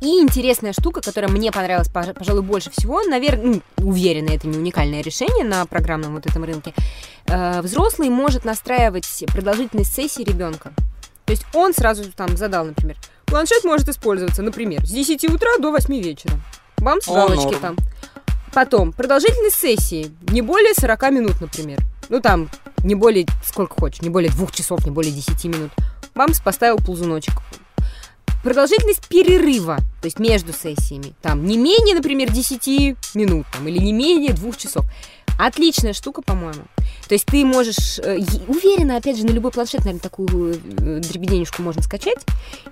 И 0.01 0.19
интересная 0.19 0.74
штука, 0.74 1.00
которая 1.01 1.31
мне 1.31 1.51
понравилась, 1.51 1.88
пож- 1.88 2.13
пожалуй, 2.13 2.42
больше 2.42 2.71
всего, 2.71 3.03
наверное, 3.03 3.62
уверена, 3.77 4.31
это 4.31 4.48
не 4.48 4.57
уникальное 4.57 5.01
решение 5.01 5.45
на 5.45 5.63
программном 5.68 6.15
вот 6.15 6.25
этом 6.25 6.44
рынке. 6.44 6.74
Э, 7.27 7.62
Взрослый 7.62 8.09
может 8.09 8.44
настраивать 8.44 9.06
продолжительность 9.27 9.94
сессии 9.94 10.24
ребенка. 10.24 10.74
То 11.25 11.31
есть 11.31 11.45
он 11.53 11.74
сразу 11.74 12.12
там 12.13 12.36
задал, 12.36 12.65
например, 12.65 12.98
планшет 13.27 13.63
может 13.63 13.88
использоваться, 13.89 14.42
например, 14.42 14.83
с 14.86 14.89
10 14.89 15.24
утра 15.25 15.51
до 15.59 15.69
8 15.71 15.94
вечера. 16.01 16.33
Бам, 16.77 17.00
с 17.00 17.07
О, 17.07 17.13
галочки 17.13 17.56
там. 17.62 17.77
Потом, 18.53 18.92
продолжительность 18.92 19.56
сессии 19.56 20.12
не 20.30 20.42
более 20.42 20.74
40 20.74 21.12
минут, 21.12 21.39
например. 21.39 21.77
Ну, 22.12 22.19
там, 22.19 22.50
не 22.84 22.94
более, 22.94 23.25
сколько 23.42 23.80
хочешь, 23.80 24.02
не 24.02 24.10
более 24.10 24.30
двух 24.31 24.52
часов, 24.52 24.86
не 24.86 24.92
более 24.92 25.13
10 25.13 25.46
минут. 25.46 25.72
Бамс, 26.13 26.42
поставил 26.42 26.75
ползуночек. 26.75 27.36
Продолжительность 28.44 29.08
перерыва, 29.08 29.77
то 29.77 30.06
есть 30.08 30.20
между 30.20 30.51
сессиями, 30.51 31.13
там, 31.22 31.46
не 31.46 31.58
менее, 31.58 31.96
например, 31.96 32.30
10 32.30 33.15
минут, 33.15 33.46
там, 33.53 33.65
или 33.65 33.77
не 33.77 33.94
менее 33.94 34.34
двух 34.34 34.58
часов. 34.58 34.86
Отличная 35.45 35.93
штука, 35.93 36.21
по-моему. 36.21 36.62
То 37.07 37.15
есть 37.15 37.25
ты 37.25 37.43
можешь, 37.43 37.98
э, 38.00 38.19
уверена, 38.48 38.98
опять 38.98 39.17
же, 39.17 39.25
на 39.25 39.31
любой 39.31 39.51
планшет, 39.51 39.79
наверное, 39.79 40.00
такую 40.00 40.53
э, 40.53 41.00
дребеденежку 41.00 41.63
можно 41.63 41.81
скачать 41.81 42.19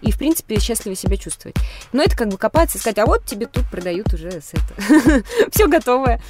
и, 0.02 0.12
в 0.12 0.18
принципе, 0.18 0.60
счастливо 0.60 0.96
себя 0.96 1.18
чувствовать. 1.18 1.56
Но 1.94 2.04
это 2.04 2.16
как 2.16 2.30
бы 2.30 2.38
копаться 2.38 2.78
и 2.78 2.80
сказать, 2.80 3.00
а 3.00 3.08
вот 3.08 3.26
тебе 3.26 3.48
тут 3.48 3.68
продают 3.72 4.14
уже 4.14 4.30
с 4.30 4.52
это. 4.54 5.24
Все 5.52 5.68
готовое. 5.68 6.22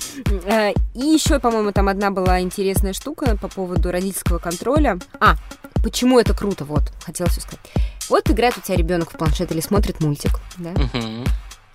Э, 0.46 0.72
И 0.96 1.06
еще, 1.06 1.40
по-моему, 1.40 1.74
там 1.74 1.90
одна 1.90 2.10
была 2.10 2.40
интересная 2.40 2.94
штука 2.94 3.38
по 3.38 3.50
поводу 3.50 3.92
родительского 3.92 4.40
контроля. 4.40 4.98
А, 5.20 5.36
почему 5.84 6.20
это 6.20 6.34
круто, 6.34 6.64
вот, 6.64 6.84
хотела 7.04 7.30
все 7.30 7.42
сказать. 7.42 7.60
Вот 8.10 8.30
играет 8.30 8.58
у 8.58 8.62
тебя 8.62 8.78
ребенок 8.78 9.12
в 9.14 9.18
планшет 9.18 9.52
или 9.52 9.60
смотрит 9.60 10.00
мультик, 10.00 10.40
да? 10.58 10.74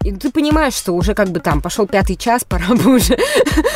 И 0.05 0.13
ты 0.13 0.31
понимаешь, 0.31 0.75
что 0.75 0.93
уже 0.93 1.15
как 1.15 1.29
бы 1.31 1.41
там 1.41 1.61
пошел 1.63 1.87
пятый 1.87 2.17
час, 2.17 2.45
пора 2.49 2.75
бы 2.75 2.95
уже, 2.97 3.17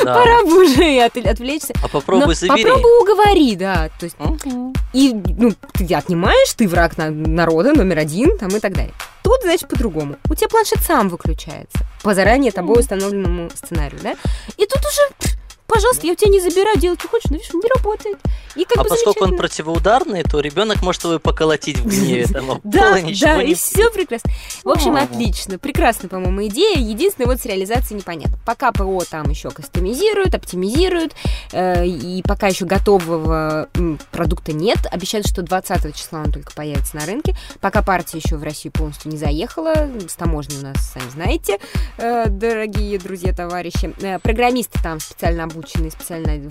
Да. 0.04 0.14
пора 0.14 0.42
бы 0.44 0.64
уже 0.64 0.94
и 0.94 0.98
от- 0.98 1.16
отвлечься. 1.16 1.72
А 1.82 1.88
попробуй 1.88 2.26
Но 2.26 2.34
забери. 2.34 2.64
Попробуй 2.64 3.00
уговори, 3.02 3.56
да. 3.56 3.88
То 3.98 4.04
есть, 4.04 4.16
Мгм. 4.18 4.74
и, 4.92 5.14
ну, 5.38 5.52
ты 5.72 5.94
отнимаешь, 5.94 6.52
ты 6.54 6.68
враг 6.68 6.98
на- 6.98 7.10
народа 7.10 7.72
номер 7.72 7.98
один, 7.98 8.36
там 8.38 8.48
и 8.50 8.60
так 8.60 8.74
далее. 8.74 8.92
Тут, 9.22 9.40
значит, 9.42 9.68
по-другому. 9.68 10.16
У 10.30 10.34
тебя 10.34 10.48
планшет 10.48 10.80
сам 10.82 11.08
выключается 11.08 11.78
по 12.02 12.14
заранее 12.14 12.52
тобой 12.52 12.80
установленному 12.80 13.50
сценарию, 13.54 14.00
да? 14.02 14.12
И 14.56 14.66
тут 14.66 14.78
уже 14.80 15.34
пожалуйста, 15.68 16.06
я 16.06 16.14
у 16.14 16.16
тебя 16.16 16.30
не 16.32 16.40
забираю, 16.40 16.78
делай, 16.78 16.96
что 16.98 17.08
хочешь, 17.08 17.30
но 17.30 17.36
видишь, 17.36 17.54
он 17.54 17.60
не 17.60 17.68
работает. 17.76 18.18
И 18.56 18.64
как 18.64 18.78
А 18.78 18.82
бы 18.82 18.88
поскольку 18.88 19.24
он 19.24 19.36
противоударный, 19.36 20.24
то 20.24 20.40
ребенок 20.40 20.82
может 20.82 21.04
его 21.04 21.18
поколотить 21.20 21.78
в 21.78 21.86
гневе. 21.86 22.26
Там, 22.26 22.50
а 22.50 22.60
Да, 22.64 22.98
да, 23.20 23.42
и 23.42 23.54
все 23.54 23.90
прекрасно. 23.90 24.30
В 24.64 24.70
общем, 24.70 24.96
отлично. 24.96 25.58
Прекрасная, 25.58 26.08
по-моему, 26.08 26.46
идея. 26.46 26.76
Единственное, 26.76 27.28
вот 27.28 27.40
с 27.40 27.44
реализацией 27.44 27.98
непонятно. 27.98 28.38
Пока 28.44 28.72
ПО 28.72 29.04
там 29.08 29.28
еще 29.30 29.50
кастомизируют, 29.50 30.34
оптимизируют, 30.34 31.14
э, 31.52 31.86
и 31.86 32.22
пока 32.22 32.48
еще 32.48 32.64
готового 32.64 33.68
продукта 34.10 34.52
нет. 34.52 34.78
Обещают, 34.90 35.28
что 35.28 35.42
20 35.42 35.94
числа 35.94 36.20
он 36.20 36.32
только 36.32 36.52
появится 36.52 36.96
на 36.96 37.06
рынке. 37.06 37.36
Пока 37.60 37.82
партия 37.82 38.18
еще 38.18 38.36
в 38.36 38.42
Россию 38.42 38.72
полностью 38.72 39.12
не 39.12 39.18
заехала. 39.18 39.74
С 40.08 40.16
таможней 40.16 40.58
у 40.58 40.62
нас, 40.62 40.92
сами 40.92 41.08
знаете, 41.10 41.58
э, 41.98 42.26
дорогие 42.28 42.98
друзья, 42.98 43.32
товарищи. 43.32 43.94
Э, 44.00 44.18
Программисты 44.18 44.80
там 44.82 44.98
специально 45.00 45.44
обученные, 45.58 45.90
специально 45.90 46.48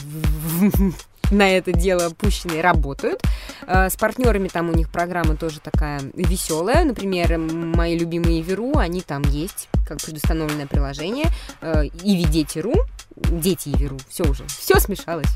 на 1.32 1.50
это 1.50 1.74
дело 1.74 2.10
пущенные 2.12 2.62
работают. 2.62 3.22
Э, 3.68 3.90
С 3.90 3.96
партнерами 3.98 4.48
там 4.48 4.70
у 4.70 4.74
них 4.74 4.90
программа 4.90 5.36
тоже 5.36 5.60
такая 5.60 6.00
веселая. 6.14 6.86
Например, 6.86 7.38
мои 7.38 7.98
любимые 7.98 8.42
Веру, 8.42 8.78
они 8.78 9.02
там 9.02 9.24
есть, 9.24 9.68
как 9.88 9.98
предустановленное 10.02 10.68
приложение. 10.68 11.26
Э, 11.62 11.84
Иви 11.86 12.24
Дети.ру, 12.26 12.76
Дети 13.16 13.70
и 13.70 13.78
Веру, 13.78 13.98
все 14.10 14.24
уже, 14.24 14.46
все 14.48 14.80
смешалось, 14.80 15.28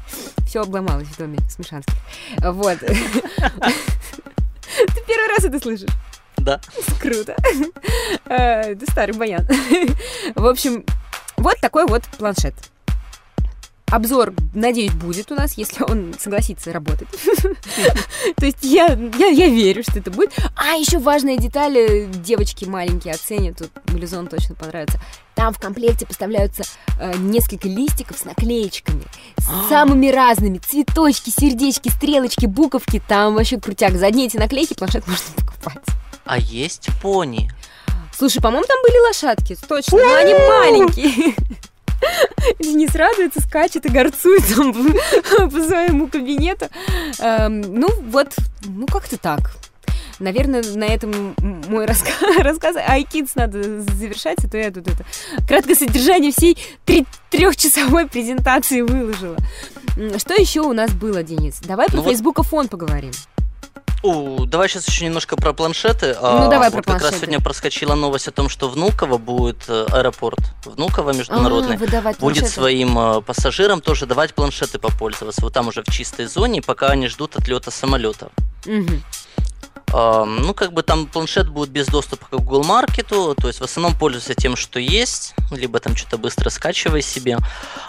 все 0.47 0.61
обломалось 0.61 1.07
в 1.07 1.17
доме 1.17 1.39
Смешанских. 1.49 1.95
Вот. 2.37 2.77
Ты 2.79 2.87
первый 5.05 5.27
раз 5.35 5.43
это 5.43 5.59
слышишь? 5.59 5.89
Да. 6.37 6.61
Круто. 7.01 7.35
Э, 8.25 8.75
Ты 8.75 8.85
старый 8.89 9.13
баян. 9.15 9.45
В 10.35 10.45
общем, 10.45 10.85
вот 11.37 11.57
такой 11.59 11.85
вот 11.85 12.03
планшет. 12.17 12.53
Обзор, 13.91 14.33
надеюсь, 14.53 14.93
будет 14.93 15.31
у 15.31 15.35
нас, 15.35 15.57
если 15.57 15.83
он 15.83 16.15
согласится 16.17 16.71
работать. 16.71 17.09
То 18.37 18.45
есть 18.45 18.59
я, 18.61 18.97
я, 19.19 19.27
я 19.27 19.49
верю, 19.49 19.83
что 19.83 19.99
это 19.99 20.09
будет. 20.11 20.33
А, 20.55 20.75
еще 20.75 20.97
важная 20.97 21.37
деталь, 21.37 22.07
девочки 22.07 22.63
маленькие 22.63 23.13
оценят, 23.13 23.57
тут 23.57 23.71
Близон 23.87 24.27
точно 24.27 24.55
понравится. 24.55 24.97
Там 25.35 25.53
в 25.53 25.59
комплекте 25.59 26.05
поставляются 26.05 26.63
э, 26.99 27.17
несколько 27.17 27.67
листиков 27.67 28.17
с 28.17 28.23
наклеечками, 28.23 29.03
с 29.37 29.69
самыми 29.69 30.07
разными. 30.07 30.57
Цветочки, 30.59 31.29
сердечки, 31.29 31.89
стрелочки, 31.89 32.45
буковки. 32.45 33.01
Там 33.07 33.35
вообще 33.35 33.59
крутяк. 33.59 33.93
За 33.95 34.07
одни 34.07 34.25
эти 34.25 34.37
наклейки 34.37 34.73
планшет 34.73 35.07
можно 35.07 35.25
покупать. 35.35 35.83
А 36.23 36.37
есть 36.37 36.89
пони. 37.01 37.51
Слушай, 38.13 38.41
по-моему, 38.41 38.65
там 38.67 38.77
были 38.83 38.99
лошадки, 38.99 39.57
точно, 39.67 39.97
но 39.97 40.15
они 40.15 40.33
маленькие. 40.33 41.35
Денис 42.59 42.93
радуется, 42.95 43.41
скачет 43.41 43.85
и 43.85 43.89
горцует 43.89 44.43
там 44.55 44.73
по, 44.73 45.49
своему 45.61 46.07
кабинету. 46.07 46.67
Эм, 47.19 47.61
ну, 47.61 47.89
вот, 48.09 48.33
ну 48.65 48.87
как-то 48.87 49.17
так. 49.17 49.51
Наверное, 50.19 50.61
на 50.75 50.83
этом 50.83 51.35
мой 51.67 51.85
рассказ 52.39 52.75
о 52.75 52.99
iKids 52.99 53.31
надо 53.35 53.81
завершать, 53.81 54.37
а 54.43 54.47
то 54.47 54.57
я 54.57 54.69
тут 54.71 54.87
это 54.87 55.03
краткое 55.47 55.73
содержание 55.75 56.31
всей 56.31 56.57
три- 56.85 57.07
трехчасовой 57.31 58.07
презентации 58.07 58.81
выложила. 58.81 59.35
Что 60.17 60.35
еще 60.35 60.61
у 60.61 60.73
нас 60.73 60.91
было, 60.91 61.23
Денис? 61.23 61.59
Давай 61.61 61.87
про 61.87 61.97
Ну 61.97 62.03
вот- 62.03 62.11
Facebook 62.11 62.43
фон 62.45 62.67
поговорим. 62.67 63.11
О, 64.03 64.45
давай 64.45 64.67
сейчас 64.67 64.87
еще 64.87 65.05
немножко 65.05 65.35
про 65.35 65.53
планшеты. 65.53 66.15
Ну, 66.19 66.49
давай 66.49 66.69
вот 66.69 66.83
про 66.83 66.93
как 66.93 66.93
раз 66.93 67.01
планшеты. 67.01 67.25
сегодня 67.25 67.39
проскочила 67.39 67.93
новость 67.93 68.27
о 68.27 68.31
том, 68.31 68.49
что 68.49 68.67
Внуково 68.67 69.17
будет 69.17 69.65
э, 69.67 69.85
аэропорт. 69.91 70.39
Внуково 70.65 71.11
международный. 71.13 71.75
А, 71.75 71.79
будет 71.79 72.17
планшеты. 72.17 72.47
своим 72.47 72.97
э, 72.97 73.21
пассажирам 73.21 73.79
тоже 73.79 74.07
давать 74.07 74.33
планшеты 74.33 74.79
попользоваться. 74.79 75.41
Вот 75.41 75.53
там 75.53 75.67
уже 75.67 75.83
в 75.83 75.91
чистой 75.91 76.25
зоне, 76.25 76.61
пока 76.61 76.87
они 76.87 77.07
ждут 77.07 77.35
отлета 77.35 77.69
самолета. 77.69 78.29
Мгм. 78.65 79.03
Ну, 79.93 80.53
как 80.53 80.73
бы 80.73 80.83
там 80.83 81.07
планшет 81.07 81.49
будет 81.49 81.69
без 81.69 81.87
доступа 81.87 82.25
к 82.25 82.29
Google 82.31 82.63
Маркету, 82.63 83.35
то 83.35 83.47
есть 83.47 83.59
в 83.59 83.63
основном 83.63 83.97
пользуйся 83.97 84.35
тем, 84.35 84.55
что 84.55 84.79
есть, 84.79 85.33
либо 85.51 85.79
там 85.79 85.95
что-то 85.95 86.17
быстро 86.17 86.49
скачивай 86.49 87.01
себе. 87.01 87.37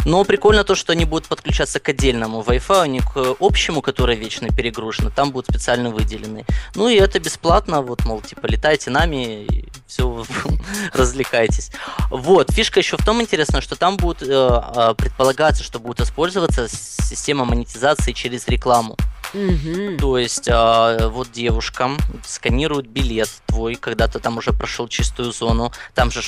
Но 0.05 0.25
прикольно 0.25 0.65
то, 0.65 0.75
что 0.75 0.93
они 0.93 1.05
будут 1.05 1.29
подключаться 1.29 1.79
к 1.81 1.89
отдельному 1.89 2.43
Wi-Fi, 2.43 2.83
а 2.83 2.87
не 2.87 3.01
к 3.01 3.37
общему, 3.39 3.83
который 3.83 4.17
вечно 4.17 4.49
перегружен, 4.49 5.11
там 5.13 5.31
будут 5.31 5.51
специально 5.51 5.91
выделены. 5.91 6.45
Ну 6.75 6.89
и 6.89 6.97
это 6.97 7.21
бесплатно, 7.21 7.83
вот, 7.83 8.05
мол, 8.05 8.21
типа, 8.21 8.47
летайте 8.47 8.91
нами, 8.91 9.45
и 9.45 9.69
все, 9.87 10.25
развлекайтесь. 10.93 11.71
Вот, 12.11 12.51
фишка 12.51 12.81
еще 12.81 12.97
в 12.97 13.05
том 13.05 13.21
интересно, 13.21 13.61
что 13.61 13.77
там 13.77 13.97
будет 13.97 14.23
э, 14.23 14.27
э, 14.29 14.95
предполагаться, 14.97 15.63
что 15.63 15.79
будет 15.79 16.01
использоваться 16.01 16.69
система 16.69 17.45
монетизации 17.45 18.13
через 18.13 18.49
рекламу. 18.49 18.97
Мгм. 19.35 19.99
То 19.99 20.19
есть, 20.19 20.49
а, 20.51 21.09
вот 21.09 21.33
девушкам 21.33 21.99
сканируют 22.25 22.87
билет 22.87 23.31
твой, 23.47 23.75
когда 23.77 24.09
ты 24.09 24.19
там 24.19 24.39
уже 24.39 24.53
прошел 24.53 24.89
чистую 24.89 25.33
зону, 25.33 25.73
там 25.95 26.11
же 26.11 26.21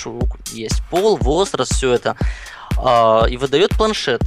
есть 0.52 0.82
пол, 0.90 1.16
возраст, 1.16 1.72
все 1.74 1.92
это, 1.92 2.16
а, 2.78 3.24
и 3.26 3.36
выдает 3.36 3.70
планшет. 3.70 4.22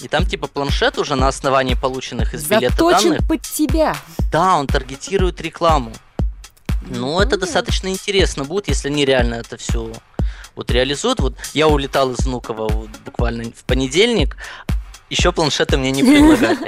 И 0.00 0.08
там 0.08 0.26
типа 0.26 0.48
планшет 0.48 0.98
уже 0.98 1.14
на 1.14 1.28
основании 1.28 1.74
полученных 1.74 2.34
из 2.34 2.44
билета 2.44 2.74
Заточен 2.74 3.10
данных, 3.10 3.28
под 3.28 3.42
тебя. 3.42 3.94
да, 4.32 4.56
он 4.56 4.66
таргетирует 4.66 5.40
рекламу. 5.40 5.92
Ну, 6.82 7.20
это 7.20 7.36
Мгм. 7.36 7.40
достаточно 7.40 7.88
интересно 7.88 8.44
будет, 8.44 8.66
если 8.66 8.88
они 8.88 9.04
реально 9.04 9.36
это 9.36 9.56
все 9.56 9.92
вот 10.56 10.70
реализуют. 10.72 11.20
Вот 11.20 11.34
я 11.54 11.68
улетал 11.68 12.10
из 12.10 12.26
Внуково 12.26 12.68
вот 12.68 12.90
буквально 13.04 13.44
в 13.44 13.64
понедельник, 13.64 14.36
еще 15.08 15.30
планшеты 15.30 15.76
мне 15.76 15.92
не 15.92 16.02
предлагали. 16.02 16.58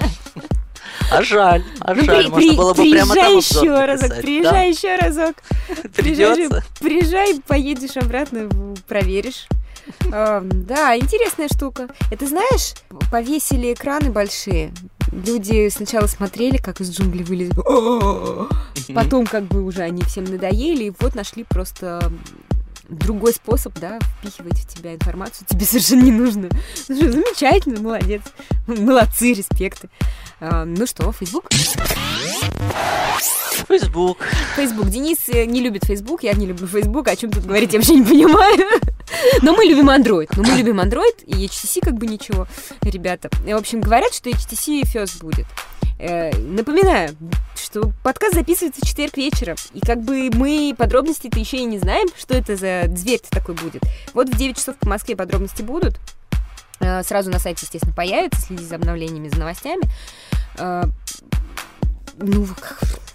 А 1.11 1.23
жаль, 1.23 1.63
а 1.81 1.95
Ну, 1.95 2.05
жаль, 2.05 2.25
при- 2.25 2.31
можно 2.31 2.37
при- 2.51 2.57
было 2.57 2.75
бы 2.75 2.91
прямо 2.91 3.15
там 3.15 3.37
еще 3.37 3.85
разок, 3.85 4.03
написать. 4.09 4.23
приезжай 4.23 4.71
еще 4.71 4.97
разок. 4.97 5.37
Да, 5.69 5.89
Приезжай, 5.95 6.35
придется. 6.35 6.65
приезжай, 6.81 7.41
поедешь 7.47 7.97
обратно, 7.97 8.49
проверишь. 8.89 9.47
Да, 10.11 10.97
интересная 10.97 11.49
штука. 11.49 11.89
Это 12.11 12.27
знаешь, 12.27 12.75
повесили 13.11 13.73
экраны 13.75 14.11
большие. 14.11 14.73
Люди 15.13 15.69
сначала 15.69 16.07
смотрели, 16.07 16.57
как 16.57 16.81
из 16.81 16.91
джунглей 16.91 17.23
вылезли. 17.25 17.55
Потом 18.95 19.27
как 19.27 19.45
бы 19.45 19.63
уже 19.63 19.83
они 19.83 20.03
всем 20.03 20.25
надоели, 20.25 20.85
и 20.85 20.93
вот 20.99 21.15
нашли 21.15 21.45
просто 21.45 22.11
другой 22.89 23.33
способ, 23.33 23.79
да, 23.79 23.99
впихивать 24.19 24.59
в 24.59 24.67
тебя 24.67 24.95
информацию 24.95 25.47
тебе 25.49 25.65
совершенно 25.65 26.03
не 26.03 26.13
нужно. 26.13 26.49
Слушай, 26.75 27.11
замечательно, 27.11 27.81
молодец. 27.81 28.23
Молодцы, 28.67 29.33
респекты. 29.33 29.89
А, 30.41 30.65
Ну 30.65 30.87
что, 30.87 31.13
Facebook? 31.13 31.47
Facebook. 33.69 34.19
Facebook. 34.57 34.89
Денис 34.89 35.19
э, 35.29 35.45
не 35.45 35.61
любит 35.61 35.85
Facebook, 35.85 36.23
я 36.23 36.33
не 36.35 36.47
люблю 36.47 36.67
Facebook, 36.67 37.09
о 37.09 37.17
чем 37.17 37.31
тут 37.31 37.45
говорить, 37.45 37.73
я 37.73 37.79
вообще 37.79 37.95
не 37.95 38.05
понимаю. 38.05 38.81
Но 39.43 39.55
мы 39.55 39.65
любим 39.65 39.91
Android. 39.91 40.29
Но 40.37 40.43
мы 40.43 40.57
любим 40.57 40.81
Android, 40.81 41.25
и 41.27 41.47
HTC 41.47 41.81
как 41.83 41.95
бы 41.95 42.07
ничего, 42.07 42.47
ребята. 42.83 43.31
В 43.45 43.55
общем, 43.55 43.81
говорят, 43.81 44.13
что 44.13 44.31
HTC 44.31 44.83
first 44.83 45.21
будет. 45.21 45.47
Э, 45.99 46.37
Напоминаю, 46.37 47.17
что 47.57 47.93
подкаст 48.03 48.35
записывается 48.35 48.81
в 48.83 48.87
четверг 48.87 49.17
вечером, 49.17 49.57
и 49.73 49.81
как 49.81 50.03
бы 50.03 50.31
мы 50.35 50.75
подробностей-то 50.77 51.39
еще 51.39 51.59
и 51.59 51.65
не 51.65 51.79
знаем, 51.79 52.09
что 52.19 52.35
это 52.35 52.57
за 52.57 52.74
зверь 52.95 53.21
такой 53.31 53.55
будет. 53.55 53.83
Вот 54.13 54.29
в 54.29 54.37
9 54.37 54.57
часов 54.57 54.77
по 54.77 54.89
Москве 54.89 55.17
подробности 55.17 55.63
будут. 55.63 55.99
Э, 56.81 57.03
Сразу 57.03 57.31
на 57.31 57.39
сайте, 57.39 57.61
естественно, 57.63 57.95
появится, 57.95 58.41
следи 58.41 58.65
за 58.65 58.77
обновлениями, 58.77 59.29
за 59.29 59.39
новостями. 59.39 59.83
Э, 60.59 60.85
Ну, 62.17 62.47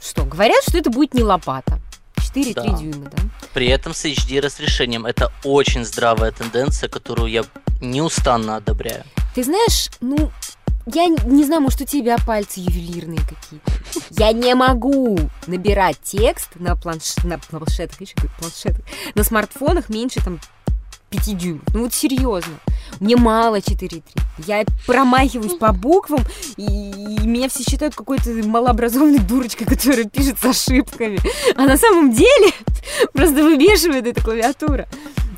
что, 0.01 0.25
говорят, 0.25 0.61
что 0.67 0.77
это 0.77 0.89
будет 0.89 1.13
не 1.13 1.23
лопата. 1.23 1.79
4,3 2.17 2.53
Да. 2.53 2.77
дюйма, 2.77 3.09
да? 3.09 3.23
При 3.53 3.67
этом 3.67 3.93
с 3.93 4.05
HD 4.05 4.39
разрешением. 4.41 5.05
Это 5.05 5.31
очень 5.43 5.85
здравая 5.85 6.31
тенденция, 6.31 6.89
которую 6.89 7.31
я 7.31 7.43
неустанно 7.81 8.57
одобряю. 8.57 9.03
Ты 9.35 9.43
знаешь, 9.43 9.89
ну, 10.01 10.31
я 10.93 11.07
не 11.07 11.43
знаю, 11.43 11.61
может, 11.61 11.81
у 11.81 11.85
тебя 11.85 12.17
пальцы 12.25 12.59
ювелирные 12.59 13.19
какие-то. 13.19 13.71
Я 14.11 14.31
не 14.31 14.53
могу 14.55 15.17
набирать 15.47 15.97
текст 16.03 16.49
на, 16.55 16.75
планш... 16.75 17.15
на 17.23 17.37
планшетах, 17.37 17.97
на 19.15 19.23
смартфонах 19.23 19.89
меньше 19.89 20.23
там 20.23 20.39
5 21.09 21.37
дюймов. 21.37 21.63
Ну 21.73 21.83
вот 21.83 21.93
серьезно. 21.93 22.53
Мне 22.99 23.15
мало 23.15 23.59
4,3. 23.59 24.03
Я 24.45 24.63
промахиваюсь 24.85 25.55
по 25.55 25.71
буквам, 25.71 26.23
и, 26.57 26.63
и 26.63 27.27
меня 27.27 27.49
все 27.49 27.63
считают 27.63 27.95
какой-то 27.95 28.29
малообразованной 28.29 29.19
дурочкой, 29.19 29.67
которая 29.67 30.05
пишет 30.05 30.39
с 30.39 30.45
ошибками. 30.45 31.19
А 31.55 31.65
на 31.65 31.77
самом 31.77 32.11
деле 32.11 32.51
просто 33.13 33.43
выбешивает 33.43 34.07
эта 34.07 34.23
клавиатура. 34.23 34.87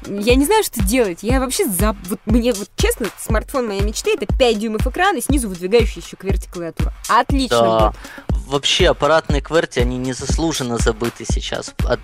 Я 0.06 0.36
не 0.36 0.46
знаю, 0.46 0.64
что 0.64 0.84
делать. 0.84 1.20
Я 1.22 1.40
вообще 1.40 1.66
за... 1.68 1.96
Вот 2.06 2.20
мне, 2.26 2.54
вот 2.54 2.70
честно, 2.76 3.08
смартфон 3.20 3.68
моей 3.68 3.82
мечты 3.82 4.14
это 4.14 4.26
5 4.26 4.60
дюймов 4.60 4.86
экрана 4.88 5.18
и 5.18 5.22
снизу 5.22 5.48
выдвигающаяся 5.50 6.16
кверти 6.16 6.48
клавиатура. 6.52 6.94
Отлично 7.08 7.60
Да. 7.60 7.88
будет. 7.90 8.00
Вообще, 8.48 8.90
аппаратные 8.90 9.42
кверти, 9.42 9.80
они 9.80 9.98
незаслуженно 9.98 10.78
забыты 10.78 11.26
сейчас. 11.30 11.74
От- 11.86 12.00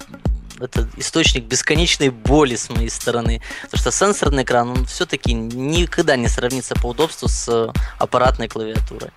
это 0.60 0.88
источник 0.98 1.46
бесконечной 1.46 2.10
боли 2.10 2.56
с 2.56 2.70
моей 2.70 2.90
стороны. 2.90 3.42
Потому 3.64 3.80
что 3.82 3.92
сенсорный 3.92 4.44
экран, 4.44 4.70
он 4.70 4.86
все-таки 4.86 5.34
никогда 5.34 6.16
не 6.16 6.28
сравнится 6.28 6.76
по 6.76 6.88
удобству 6.88 7.28
с 7.28 7.48
э, 7.50 7.72
аппаратной 8.00 8.48
клавиатурой. 8.48 9.12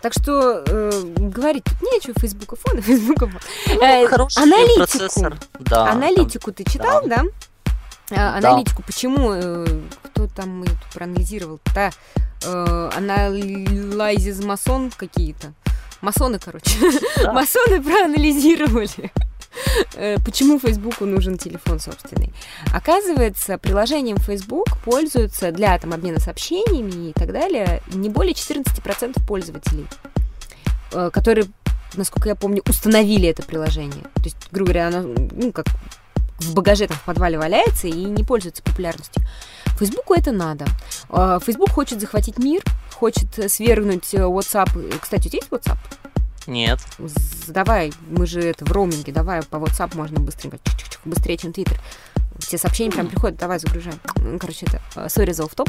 Так 0.00 0.12
что 0.12 0.62
э, 0.64 1.02
говорить 1.16 1.64
тут 1.64 1.82
нечего, 1.82 2.14
фейсбукофон, 2.18 2.80
фейсбукофон. 2.82 3.40
Ну, 3.66 3.82
Э, 3.82 4.06
аналитику. 4.36 4.76
процессор. 4.76 5.36
Да, 5.58 5.90
аналитику 5.90 6.52
ты 6.52 6.64
читал, 6.64 7.02
да? 7.06 7.16
Да. 7.16 7.24
Аналитику, 8.16 8.82
почему, 8.82 9.32
э, 9.32 9.66
кто 10.02 10.26
там 10.28 10.64
тут 10.64 10.78
проанализировал-то? 10.94 11.90
Э, 12.44 12.90
анализис 12.96 14.42
масон 14.42 14.90
какие-то. 14.90 15.52
Масоны, 16.00 16.38
короче. 16.38 16.70
Да. 17.22 17.32
Масоны 17.32 17.82
проанализировали. 17.82 19.10
э, 19.94 20.16
Почему 20.24 20.58
Фейсбуку 20.60 21.04
нужен 21.04 21.38
телефон 21.38 21.80
собственный? 21.80 22.32
Оказывается, 22.72 23.58
приложением 23.58 24.18
Facebook 24.18 24.68
пользуются 24.84 25.50
для 25.50 25.76
там, 25.78 25.92
обмена 25.92 26.20
сообщениями 26.20 27.10
и 27.10 27.12
так 27.12 27.32
далее 27.32 27.82
не 27.88 28.08
более 28.08 28.34
14% 28.34 29.26
пользователей, 29.26 29.86
э, 30.92 31.10
которые, 31.12 31.46
насколько 31.94 32.28
я 32.28 32.36
помню, 32.36 32.62
установили 32.68 33.28
это 33.28 33.42
приложение. 33.42 34.04
То 34.14 34.22
есть, 34.24 34.36
грубо 34.52 34.72
говоря, 34.72 34.88
оно 34.88 35.14
ну, 35.32 35.52
как 35.52 35.66
в 36.38 36.54
багаже 36.54 36.86
там 36.86 36.96
в 36.96 37.02
подвале 37.02 37.38
валяется 37.38 37.88
и 37.88 38.04
не 38.04 38.24
пользуется 38.24 38.62
популярностью. 38.62 39.22
Фейсбуку 39.78 40.14
это 40.14 40.32
надо. 40.32 40.66
А, 41.08 41.38
Facebook 41.40 41.70
хочет 41.70 42.00
захватить 42.00 42.38
мир, 42.38 42.62
хочет 42.94 43.38
э, 43.38 43.48
свергнуть 43.48 44.12
э, 44.14 44.18
WhatsApp. 44.18 44.70
Э, 44.74 44.98
Кстати, 45.00 45.28
у 45.28 45.30
тебя 45.30 45.38
есть 45.38 45.50
WhatsApp? 45.50 45.78
Нет. 46.46 46.80
Давай, 47.48 47.92
мы 48.08 48.26
же 48.26 48.40
это 48.40 48.64
в 48.64 48.72
роуминге, 48.72 49.12
давай 49.12 49.42
по 49.42 49.56
WhatsApp 49.56 49.96
можно 49.96 50.18
быстренько, 50.18 50.58
быстрее, 51.04 51.36
чем 51.36 51.50
Twitter. 51.50 51.76
Все 52.38 52.56
сообщения 52.56 52.92
прям 52.92 53.08
приходят, 53.08 53.38
давай 53.38 53.58
загружаем. 53.58 53.98
Короче, 54.40 54.66
это 54.66 54.80
э, 54.96 55.08
сори 55.08 55.32
за 55.32 55.46
топ 55.46 55.68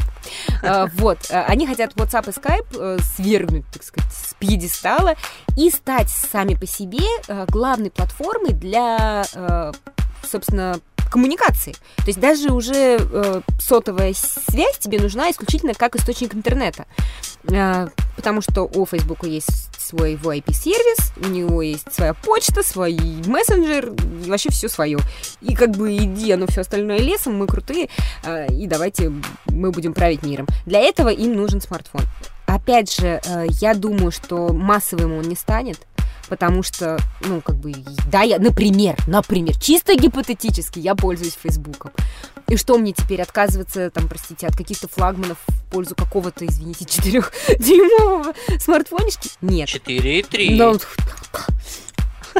Вот, 0.94 1.18
э, 1.30 1.42
они 1.42 1.66
хотят 1.66 1.94
WhatsApp 1.94 2.30
и 2.30 2.32
Skype 2.32 2.76
э, 2.78 2.98
свергнуть, 3.16 3.64
так 3.72 3.82
сказать, 3.82 4.10
с 4.12 4.34
пьедестала 4.34 5.14
и 5.56 5.70
стать 5.70 6.08
сами 6.08 6.54
по 6.54 6.66
себе 6.66 7.04
э, 7.28 7.46
главной 7.48 7.90
платформой 7.90 8.52
для, 8.52 9.24
э, 9.34 9.72
собственно, 10.22 10.80
коммуникации. 11.10 11.72
То 11.96 12.06
есть 12.06 12.20
даже 12.20 12.52
уже 12.52 12.98
э, 13.00 13.40
сотовая 13.60 14.14
связь 14.14 14.78
тебе 14.78 15.00
нужна 15.00 15.30
исключительно 15.30 15.74
как 15.74 15.96
источник 15.96 16.34
интернета. 16.34 16.86
Э, 17.50 17.88
потому 18.16 18.40
что 18.40 18.62
у 18.62 18.86
Facebook 18.86 19.24
есть 19.24 19.70
свой 19.78 20.14
VoIP-сервис, 20.14 21.12
у 21.16 21.28
него 21.28 21.62
есть 21.62 21.92
своя 21.92 22.14
почта, 22.14 22.62
свой 22.62 22.96
мессенджер, 23.26 23.92
и 24.24 24.30
вообще 24.30 24.50
все 24.50 24.68
свое. 24.68 24.98
И 25.40 25.54
как 25.54 25.70
бы 25.70 25.96
иди, 25.96 26.30
оно 26.30 26.46
все 26.46 26.60
остальное 26.60 26.98
лесом, 26.98 27.36
мы 27.36 27.46
крутые, 27.46 27.88
э, 28.22 28.46
и 28.52 28.66
давайте 28.66 29.12
мы 29.46 29.72
будем 29.72 29.94
править 29.94 30.22
миром. 30.22 30.46
Для 30.64 30.78
этого 30.80 31.08
им 31.08 31.34
нужен 31.34 31.60
смартфон. 31.60 32.02
Опять 32.46 32.92
же, 32.92 33.20
э, 33.24 33.46
я 33.60 33.74
думаю, 33.74 34.10
что 34.10 34.52
массовым 34.52 35.14
он 35.14 35.22
не 35.22 35.36
станет, 35.36 35.78
потому 36.30 36.62
что, 36.62 36.98
ну, 37.22 37.40
как 37.40 37.56
бы, 37.56 37.74
да, 38.10 38.22
я, 38.22 38.38
например, 38.38 38.96
например, 39.08 39.58
чисто 39.58 39.96
гипотетически 39.96 40.78
я 40.78 40.94
пользуюсь 40.94 41.36
Фейсбуком. 41.42 41.90
И 42.48 42.56
что 42.56 42.78
мне 42.78 42.92
теперь 42.92 43.20
отказываться, 43.20 43.90
там, 43.90 44.08
простите, 44.08 44.46
от 44.46 44.56
каких-то 44.56 44.88
флагманов 44.88 45.38
в 45.46 45.70
пользу 45.70 45.94
какого-то, 45.96 46.46
извините, 46.46 46.84
четырехдюймового 46.88 48.32
смартфонишки? 48.58 49.30
Нет. 49.42 49.68
4,3. 49.68 50.56
Но 50.56 50.76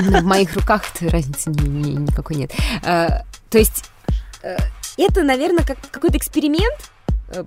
ну, 0.01 0.21
в 0.21 0.25
моих 0.25 0.55
руках 0.55 0.85
разницы 1.01 1.51
ни- 1.51 1.69
ни- 1.69 1.97
никакой 1.97 2.37
нет. 2.37 2.53
А, 2.85 3.25
То 3.51 3.59
есть 3.59 3.91
э, 4.43 4.57
это, 4.97 5.25
наверное, 5.25 5.65
как 5.65 5.79
какой-то 5.91 6.17
эксперимент 6.17 6.93
э, 7.29 7.45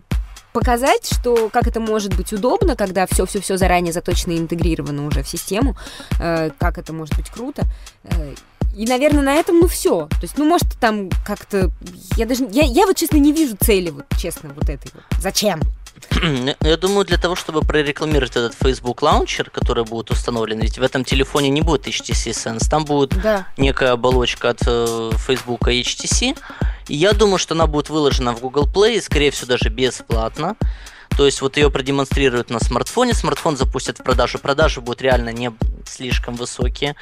показать, 0.54 1.06
что 1.12 1.50
как 1.50 1.68
это 1.68 1.80
может 1.80 2.16
быть 2.16 2.32
удобно, 2.32 2.76
когда 2.76 3.06
все-все-все 3.08 3.58
заранее 3.58 3.92
заточено 3.92 4.34
и 4.34 4.38
интегрировано 4.38 5.06
уже 5.06 5.24
в 5.24 5.28
систему, 5.28 5.76
э, 6.20 6.52
как 6.58 6.78
это 6.78 6.94
может 6.94 7.16
быть 7.16 7.30
круто. 7.30 7.64
Э, 8.04 8.34
И, 8.76 8.86
наверное, 8.86 9.22
на 9.22 9.36
этом, 9.36 9.60
ну, 9.60 9.68
все. 9.68 10.08
То 10.10 10.20
есть, 10.24 10.38
ну, 10.38 10.46
может, 10.46 10.68
там 10.80 11.10
как-то... 11.26 11.72
Я 12.18 12.26
даже... 12.26 12.48
Я, 12.52 12.64
я 12.64 12.86
вот, 12.86 12.98
честно, 12.98 13.18
не 13.18 13.32
вижу 13.32 13.56
цели, 13.60 13.90
вот, 13.92 14.06
честно, 14.18 14.50
вот 14.56 14.70
этой 14.70 14.92
вот. 14.94 15.04
Зачем? 15.20 15.62
Я 16.62 16.78
думаю, 16.78 17.06
для 17.06 17.18
того, 17.18 17.36
чтобы 17.36 17.62
прорекламировать 17.62 18.32
этот 18.36 18.56
Facebook 18.56 19.02
лаунчер, 19.02 19.50
который 19.50 19.84
будет 19.86 20.12
установлен, 20.12 20.60
ведь 20.60 20.78
в 20.78 20.84
этом 20.84 21.04
телефоне 21.06 21.50
не 21.50 21.62
будет 21.62 21.88
HTC 21.88 22.32
Sense, 22.32 22.70
там 22.70 22.84
будет 22.84 23.10
Да. 23.22 23.48
некая 23.58 23.92
оболочка 23.92 24.50
от 24.50 24.60
э, 24.66 25.12
Facebook 25.18 25.68
HTC. 25.68 26.38
И 26.88 26.96
я 26.96 27.14
думаю, 27.14 27.38
что 27.38 27.54
она 27.54 27.68
будет 27.68 27.90
выложена 27.90 28.34
в 28.34 28.42
Google 28.42 28.66
Play, 28.66 28.96
и, 28.98 29.02
скорее 29.02 29.32
всего, 29.32 29.48
даже 29.50 29.70
бесплатно. 29.70 30.56
То 31.18 31.26
есть 31.26 31.42
вот 31.42 31.58
ее 31.58 31.70
продемонстрируют 31.70 32.50
на 32.50 32.60
смартфоне, 32.60 33.14
смартфон 33.14 33.58
запустят 33.58 34.00
в 34.00 34.04
продажу, 34.04 34.40
продажи 34.40 34.82
будут 34.82 35.02
реально 35.02 35.30
не 35.30 35.52
слишком 35.86 36.36
высокие. 36.36 36.96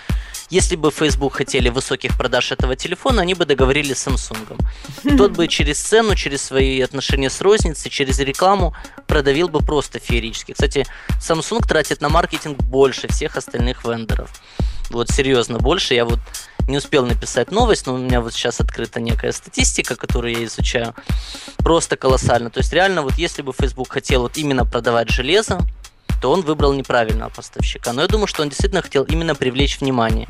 Если 0.50 0.76
бы 0.76 0.92
Facebook 0.92 1.34
хотели 1.34 1.70
высоких 1.70 2.18
продаж 2.18 2.52
этого 2.52 2.76
телефона, 2.76 3.22
они 3.22 3.34
бы 3.36 3.46
договорились 3.46 3.98
с 3.98 4.08
Samsung. 4.08 4.60
Тот 5.18 5.32
бы 5.32 5.48
через 5.48 5.80
цену, 5.80 6.16
через 6.16 6.42
свои 6.42 6.82
отношения 6.82 7.30
с 7.30 7.40
розницей, 7.42 7.90
через 7.90 8.20
рекламу 8.20 8.76
продавил 9.08 9.48
бы 9.48 9.60
просто 9.60 10.00
феерически. 10.00 10.52
Кстати, 10.52 10.86
Samsung 11.22 11.66
тратит 11.66 12.02
на 12.02 12.10
маркетинг 12.10 12.58
больше 12.58 13.08
всех 13.08 13.38
остальных 13.38 13.86
вендоров. 13.86 14.30
Вот 14.90 15.10
серьезно, 15.10 15.58
больше. 15.58 15.94
Я 15.94 16.04
вот 16.04 16.20
не 16.68 16.78
успел 16.78 17.06
написать 17.06 17.52
новость, 17.52 17.88
но 17.88 17.96
у 17.96 17.98
меня 17.98 18.22
вот 18.22 18.34
сейчас 18.34 18.60
открыта 18.60 19.00
некая 19.00 19.32
статистика, 19.32 19.96
которую 19.96 20.38
я 20.38 20.46
изучаю. 20.46 20.96
Просто 21.58 21.98
колоссально. 21.98 22.50
То 22.50 22.60
есть 22.60 22.74
реально, 22.74 23.02
вот 23.02 23.14
если 23.16 23.42
бы 23.42 23.54
Facebook 23.54 23.92
хотел 23.92 24.22
вот 24.22 24.38
именно 24.38 24.66
продавать 24.66 25.10
железо, 25.10 25.60
то 26.22 26.32
он 26.32 26.42
выбрал 26.42 26.74
неправильного 26.74 27.30
поставщика. 27.30 27.94
Но 27.94 28.02
я 28.02 28.08
думаю, 28.08 28.28
что 28.28 28.44
он 28.44 28.50
действительно 28.50 28.82
хотел 28.82 29.04
именно 29.04 29.36
привлечь 29.36 29.80
внимание. 29.82 30.28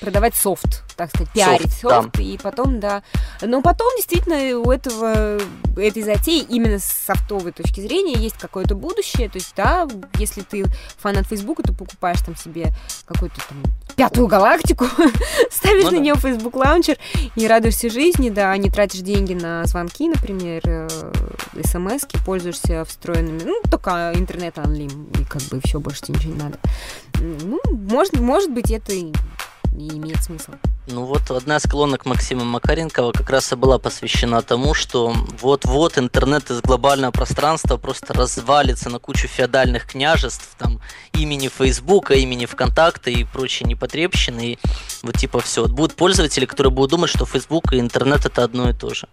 продавать 0.00 0.36
софт, 0.36 0.84
так 0.96 1.10
сказать, 1.10 1.32
пиарить 1.32 1.72
Софт, 1.72 2.16
софт, 2.16 2.20
и 2.20 2.38
потом, 2.42 2.80
да. 2.80 3.02
Но 3.42 3.60
потом, 3.60 3.88
действительно, 3.96 4.58
у 4.58 4.70
этого, 4.70 5.38
этой 5.76 6.02
затеи 6.02 6.40
именно 6.40 6.78
с 6.78 6.84
софтовой 6.84 7.52
точки 7.52 7.80
зрения 7.80 8.14
есть 8.14 8.38
какое-то 8.38 8.74
будущее. 8.74 9.28
То 9.28 9.38
есть, 9.38 9.52
да, 9.54 9.86
если 10.18 10.40
ты 10.40 10.64
фанат 10.98 11.26
Фейсбука, 11.26 11.62
то 11.62 11.72
покупаешь 11.72 12.20
там 12.20 12.34
себе 12.34 12.72
какую-то 13.04 13.36
там 13.48 13.62
пятую 13.94 14.26
галактику, 14.26 14.86
ставишь 15.50 15.84
Ну 15.84 15.90
на 15.90 15.96
да. 15.98 16.02
нее 16.02 16.14
Facebook 16.16 16.56
лаунчер 16.56 16.98
и 17.34 17.46
радуешься 17.46 17.90
жизни, 17.90 18.30
да, 18.30 18.56
не 18.56 18.70
тратишь 18.70 19.00
деньги 19.00 19.34
на 19.34 19.64
звонки, 19.64 20.08
например, 20.08 20.62
смс 21.64 22.04
пользуешься 22.24 22.84
встроенными, 22.84 23.42
ну, 23.44 23.60
только 23.70 24.12
интернет 24.14 24.58
анлим, 24.58 25.08
и 25.18 25.24
как 25.24 25.42
бы 25.42 25.60
все, 25.64 25.80
больше 25.80 26.02
тебе 26.02 26.18
ничего 26.18 26.34
не 26.34 26.42
надо. 26.42 26.58
Ну, 27.18 27.60
может, 27.70 28.18
может 28.18 28.50
быть, 28.50 28.70
это 28.70 28.92
и 28.92 29.12
и 29.76 29.88
имеет 29.96 30.22
смысл. 30.22 30.52
Ну 30.86 31.04
вот 31.04 31.30
одна 31.30 31.56
из 31.56 31.64
колонок 31.64 32.06
Максима 32.06 32.44
Макаренкова 32.44 33.12
как 33.12 33.28
раз 33.28 33.52
и 33.52 33.56
была 33.56 33.78
посвящена 33.78 34.40
тому, 34.42 34.72
что 34.72 35.14
вот-вот 35.40 35.98
интернет 35.98 36.50
из 36.50 36.60
глобального 36.62 37.10
пространства 37.10 37.76
просто 37.76 38.14
развалится 38.14 38.88
на 38.88 38.98
кучу 38.98 39.28
феодальных 39.28 39.86
княжеств, 39.86 40.54
там 40.58 40.80
имени 41.12 41.48
Фейсбука, 41.48 42.14
имени 42.14 42.46
ВКонтакта 42.46 43.10
и 43.10 43.24
прочие 43.24 43.68
непотребщины. 43.68 44.52
И 44.52 44.58
вот 45.02 45.16
типа 45.16 45.40
все. 45.40 45.62
Вот 45.62 45.72
будут 45.72 45.96
пользователи, 45.96 46.46
которые 46.46 46.72
будут 46.72 46.90
думать, 46.92 47.10
что 47.10 47.26
Фейсбук 47.26 47.72
и 47.72 47.80
интернет 47.80 48.24
это 48.24 48.44
одно 48.44 48.70
и 48.70 48.72
то 48.72 48.94
же. 48.94 49.08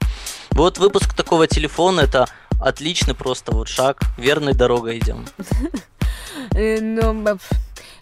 Вот 0.52 0.78
выпуск 0.78 1.14
такого 1.14 1.48
телефона 1.48 2.02
это 2.02 2.28
отличный 2.62 3.16
просто 3.16 3.52
вот 3.52 3.68
шаг, 3.68 4.02
верной 4.18 4.54
дорогой 4.54 5.00
идем. 5.00 5.26
Э, 6.56 6.80
б- 7.14 7.38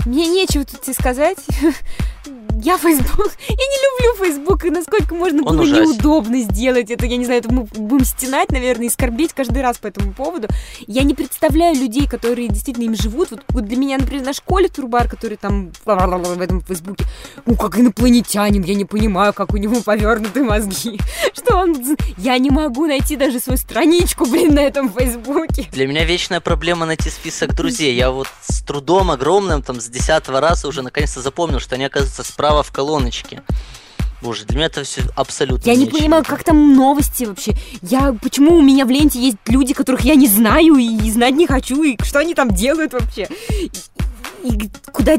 мне 0.05 0.27
нечего 0.27 0.65
тут 0.65 0.81
тебе 0.81 0.93
сказать. 0.93 1.37
Я 2.59 2.77
Facebook, 2.77 3.31
я 3.49 3.55
не 3.55 4.05
люблю 4.09 4.25
Facebook, 4.25 4.65
и 4.65 4.69
насколько 4.69 5.15
можно 5.15 5.41
Он 5.43 5.57
было 5.57 5.63
ужасен. 5.63 5.91
неудобно 5.91 6.41
сделать 6.41 6.91
это, 6.91 7.05
я 7.05 7.17
не 7.17 7.25
знаю, 7.25 7.39
это 7.39 7.53
мы 7.53 7.63
будем 7.63 8.05
стенать, 8.05 8.51
наверное, 8.51 8.87
и 8.87 8.89
скорбеть 8.89 9.33
каждый 9.33 9.61
раз 9.61 9.77
по 9.77 9.87
этому 9.87 10.13
поводу. 10.13 10.47
Я 10.87 11.03
не 11.03 11.13
представляю 11.13 11.75
людей, 11.75 12.07
которые 12.07 12.47
действительно 12.49 12.85
им 12.85 12.95
живут. 12.95 13.31
Вот, 13.31 13.43
вот 13.49 13.65
для 13.65 13.77
меня, 13.77 13.97
например, 13.97 14.25
наш 14.25 14.41
Коля 14.41 14.67
Турбар, 14.67 15.07
который 15.07 15.37
там 15.37 15.71
в 15.85 16.41
этом 16.41 16.61
Фейсбуке, 16.61 17.05
ну, 17.45 17.55
как 17.55 17.77
инопланетянин, 17.77 18.63
я 18.63 18.75
не 18.75 18.85
понимаю, 18.85 19.33
как 19.33 19.53
у 19.53 19.57
него 19.57 19.81
повернуты 19.81 20.43
мозги. 20.43 20.99
Что 21.33 21.57
он... 21.57 21.75
Я 22.17 22.37
не 22.37 22.49
могу 22.49 22.85
найти 22.85 23.15
даже 23.15 23.39
свою 23.39 23.57
страничку, 23.57 24.25
блин, 24.25 24.55
на 24.55 24.59
этом 24.59 24.91
Фейсбуке. 24.91 25.67
Для 25.71 25.87
меня 25.87 26.03
вечная 26.03 26.41
проблема 26.41 26.85
найти 26.85 27.09
список 27.09 27.55
друзей. 27.55 27.95
Я 27.95 28.11
вот 28.11 28.27
с 28.41 28.61
трудом 28.61 29.11
огромным, 29.11 29.63
там, 29.63 29.79
с 29.79 29.87
десятого 29.87 30.39
раза 30.41 30.67
уже 30.67 30.81
наконец-то 30.81 31.21
запомнил, 31.21 31.59
что 31.59 31.75
они 31.75 31.85
оказываются 31.85 32.23
справа 32.23 32.50
в 32.63 32.71
колоночке. 32.71 33.41
Боже, 34.21 34.45
для 34.45 34.57
меня 34.57 34.67
это 34.67 34.83
все 34.83 35.01
абсолютно 35.15 35.67
Я 35.67 35.75
не 35.75 35.87
понимаю, 35.87 36.23
как 36.23 36.43
там 36.43 36.75
новости 36.75 37.23
вообще. 37.23 37.53
Я 37.81 38.13
почему 38.21 38.55
у 38.57 38.61
меня 38.61 38.85
в 38.85 38.89
ленте 38.91 39.19
есть 39.19 39.37
люди, 39.47 39.73
которых 39.73 40.01
я 40.01 40.13
не 40.13 40.27
знаю 40.27 40.75
и 40.75 41.09
знать 41.09 41.33
не 41.33 41.47
хочу, 41.47 41.81
и 41.81 41.97
что 42.03 42.19
они 42.19 42.35
там 42.35 42.51
делают 42.51 42.93
вообще. 42.93 43.27
И- 43.49 43.71
и 44.43 44.69
куда... 44.91 45.17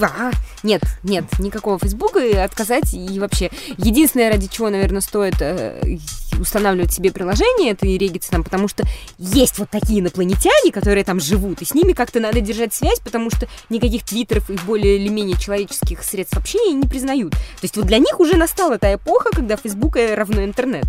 А, 0.00 0.30
нет, 0.64 0.82
нет, 1.04 1.24
никакого 1.38 1.78
Фейсбука 1.78 2.44
отказать 2.44 2.92
и 2.94 3.18
вообще. 3.20 3.50
Единственное, 3.78 4.30
ради 4.30 4.48
чего, 4.48 4.68
наверное, 4.68 5.00
стоит 5.00 5.36
э, 5.40 5.98
устанавливать 6.44 6.92
себе 6.92 7.10
приложение, 7.10 7.72
это 7.72 7.86
и 7.86 7.98
региться 7.98 8.30
там, 8.30 8.44
потому 8.44 8.68
что 8.68 8.84
есть 9.18 9.58
вот 9.58 9.70
такие 9.70 10.00
инопланетяне, 10.00 10.70
которые 10.72 11.04
там 11.04 11.18
живут, 11.20 11.62
и 11.62 11.64
с 11.64 11.74
ними 11.74 11.92
как-то 11.92 12.20
надо 12.20 12.40
держать 12.40 12.72
связь, 12.72 13.00
потому 13.00 13.30
что 13.30 13.48
никаких 13.68 14.04
твиттеров 14.04 14.48
и 14.50 14.54
более 14.66 14.96
или 14.96 15.08
менее 15.08 15.36
человеческих 15.36 16.04
средств 16.04 16.36
общения 16.36 16.74
не 16.74 16.86
признают. 16.86 17.32
То 17.32 17.62
есть 17.62 17.76
вот 17.76 17.86
для 17.86 17.98
них 17.98 18.20
уже 18.20 18.36
настала 18.36 18.78
та 18.78 18.94
эпоха, 18.94 19.30
когда 19.32 19.56
Фейсбук 19.56 19.96
равно 19.96 20.44
интернет. 20.44 20.84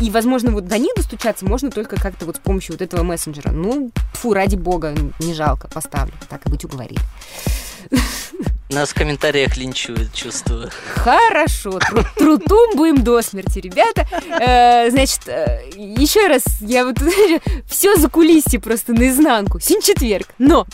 И, 0.00 0.10
возможно, 0.10 0.50
вот 0.50 0.66
до 0.66 0.78
них 0.78 0.94
достучаться 0.96 1.44
можно 1.44 1.70
только 1.70 1.96
как-то 1.96 2.26
вот 2.26 2.36
с 2.36 2.38
помощью 2.38 2.74
вот 2.74 2.82
этого 2.82 3.02
мессенджера. 3.02 3.50
Ну, 3.50 3.90
фу, 4.12 4.34
ради 4.34 4.56
бога, 4.56 4.94
не 5.18 5.34
жалко, 5.34 5.68
поставлю. 5.68 6.14
Так 6.28 6.46
и 6.46 6.50
быть 6.50 6.64
уговорили. 6.64 7.00
Нас 8.70 8.90
в 8.90 8.94
комментариях 8.94 9.56
линчуют, 9.56 10.12
чувствую. 10.12 10.70
Хорошо, 10.96 11.78
тру 11.78 12.04
трутум 12.16 12.76
будем 12.76 13.02
до 13.02 13.22
смерти, 13.22 13.60
ребята. 13.60 14.06
Э, 14.40 14.90
значит, 14.90 15.26
э, 15.26 15.62
еще 15.74 16.26
раз, 16.26 16.42
я 16.60 16.84
вот 16.84 16.98
все 17.66 17.96
за 17.96 18.10
кулисье 18.10 18.60
просто 18.60 18.92
наизнанку. 18.92 19.58
Син 19.58 19.80
четверг, 19.80 20.28
но 20.38 20.66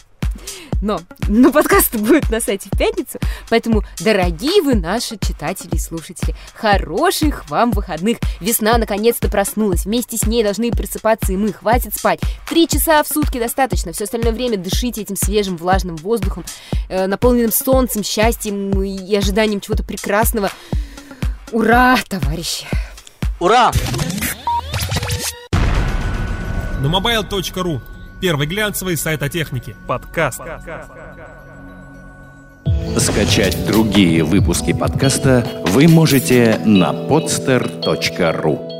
но, 0.85 1.01
но 1.29 1.51
подкасты 1.51 1.97
будут 1.97 2.29
на 2.31 2.41
сайте 2.41 2.69
в 2.71 2.79
пятницу, 2.79 3.19
поэтому, 3.49 3.83
дорогие 4.01 4.61
вы 4.61 4.75
наши 4.75 5.17
читатели 5.17 5.75
и 5.77 5.79
слушатели, 5.79 6.35
хороших 6.55 7.49
вам 7.49 7.71
выходных. 7.71 8.19
Весна 8.39 8.77
наконец-то 8.77 9.31
проснулась, 9.31 9.87
вместе 9.87 10.19
с 10.19 10.27
ней 10.27 10.43
должны 10.45 10.71
просыпаться 10.71 11.33
и 11.33 11.37
мы. 11.37 11.55
Хватит 11.55 11.95
спать. 11.95 12.21
Три 12.49 12.69
часа 12.69 13.03
в 13.03 13.09
сутки 13.09 13.39
достаточно. 13.39 13.93
Все 13.93 14.05
остальное 14.05 14.33
время 14.33 14.59
дышите 14.59 15.01
этим 15.01 15.17
свежим 15.17 15.57
влажным 15.57 15.97
воздухом, 15.97 16.45
э, 16.91 17.07
наполненным 17.07 17.53
солнцем, 17.53 18.05
счастьем 18.05 18.83
и 18.83 19.17
ожиданием 19.17 19.61
чего-то 19.61 19.85
прекрасного. 19.85 20.51
Ура, 21.51 21.97
товарищи! 22.09 22.67
Ура! 23.41 23.73
На 26.83 26.89
mobile.ru 26.89 27.94
Первый 28.25 28.47
глянцевый 28.47 28.97
сайт 28.97 29.23
о 29.23 29.29
технике. 29.29 29.77
Подкаст. 29.87 30.41
Скачать 32.97 33.67
другие 33.67 34.25
выпуски 34.25 34.73
подкаста 34.73 35.47
вы 35.67 35.89
можете 35.89 36.59
на 36.65 36.95
podster.ru 36.95 38.74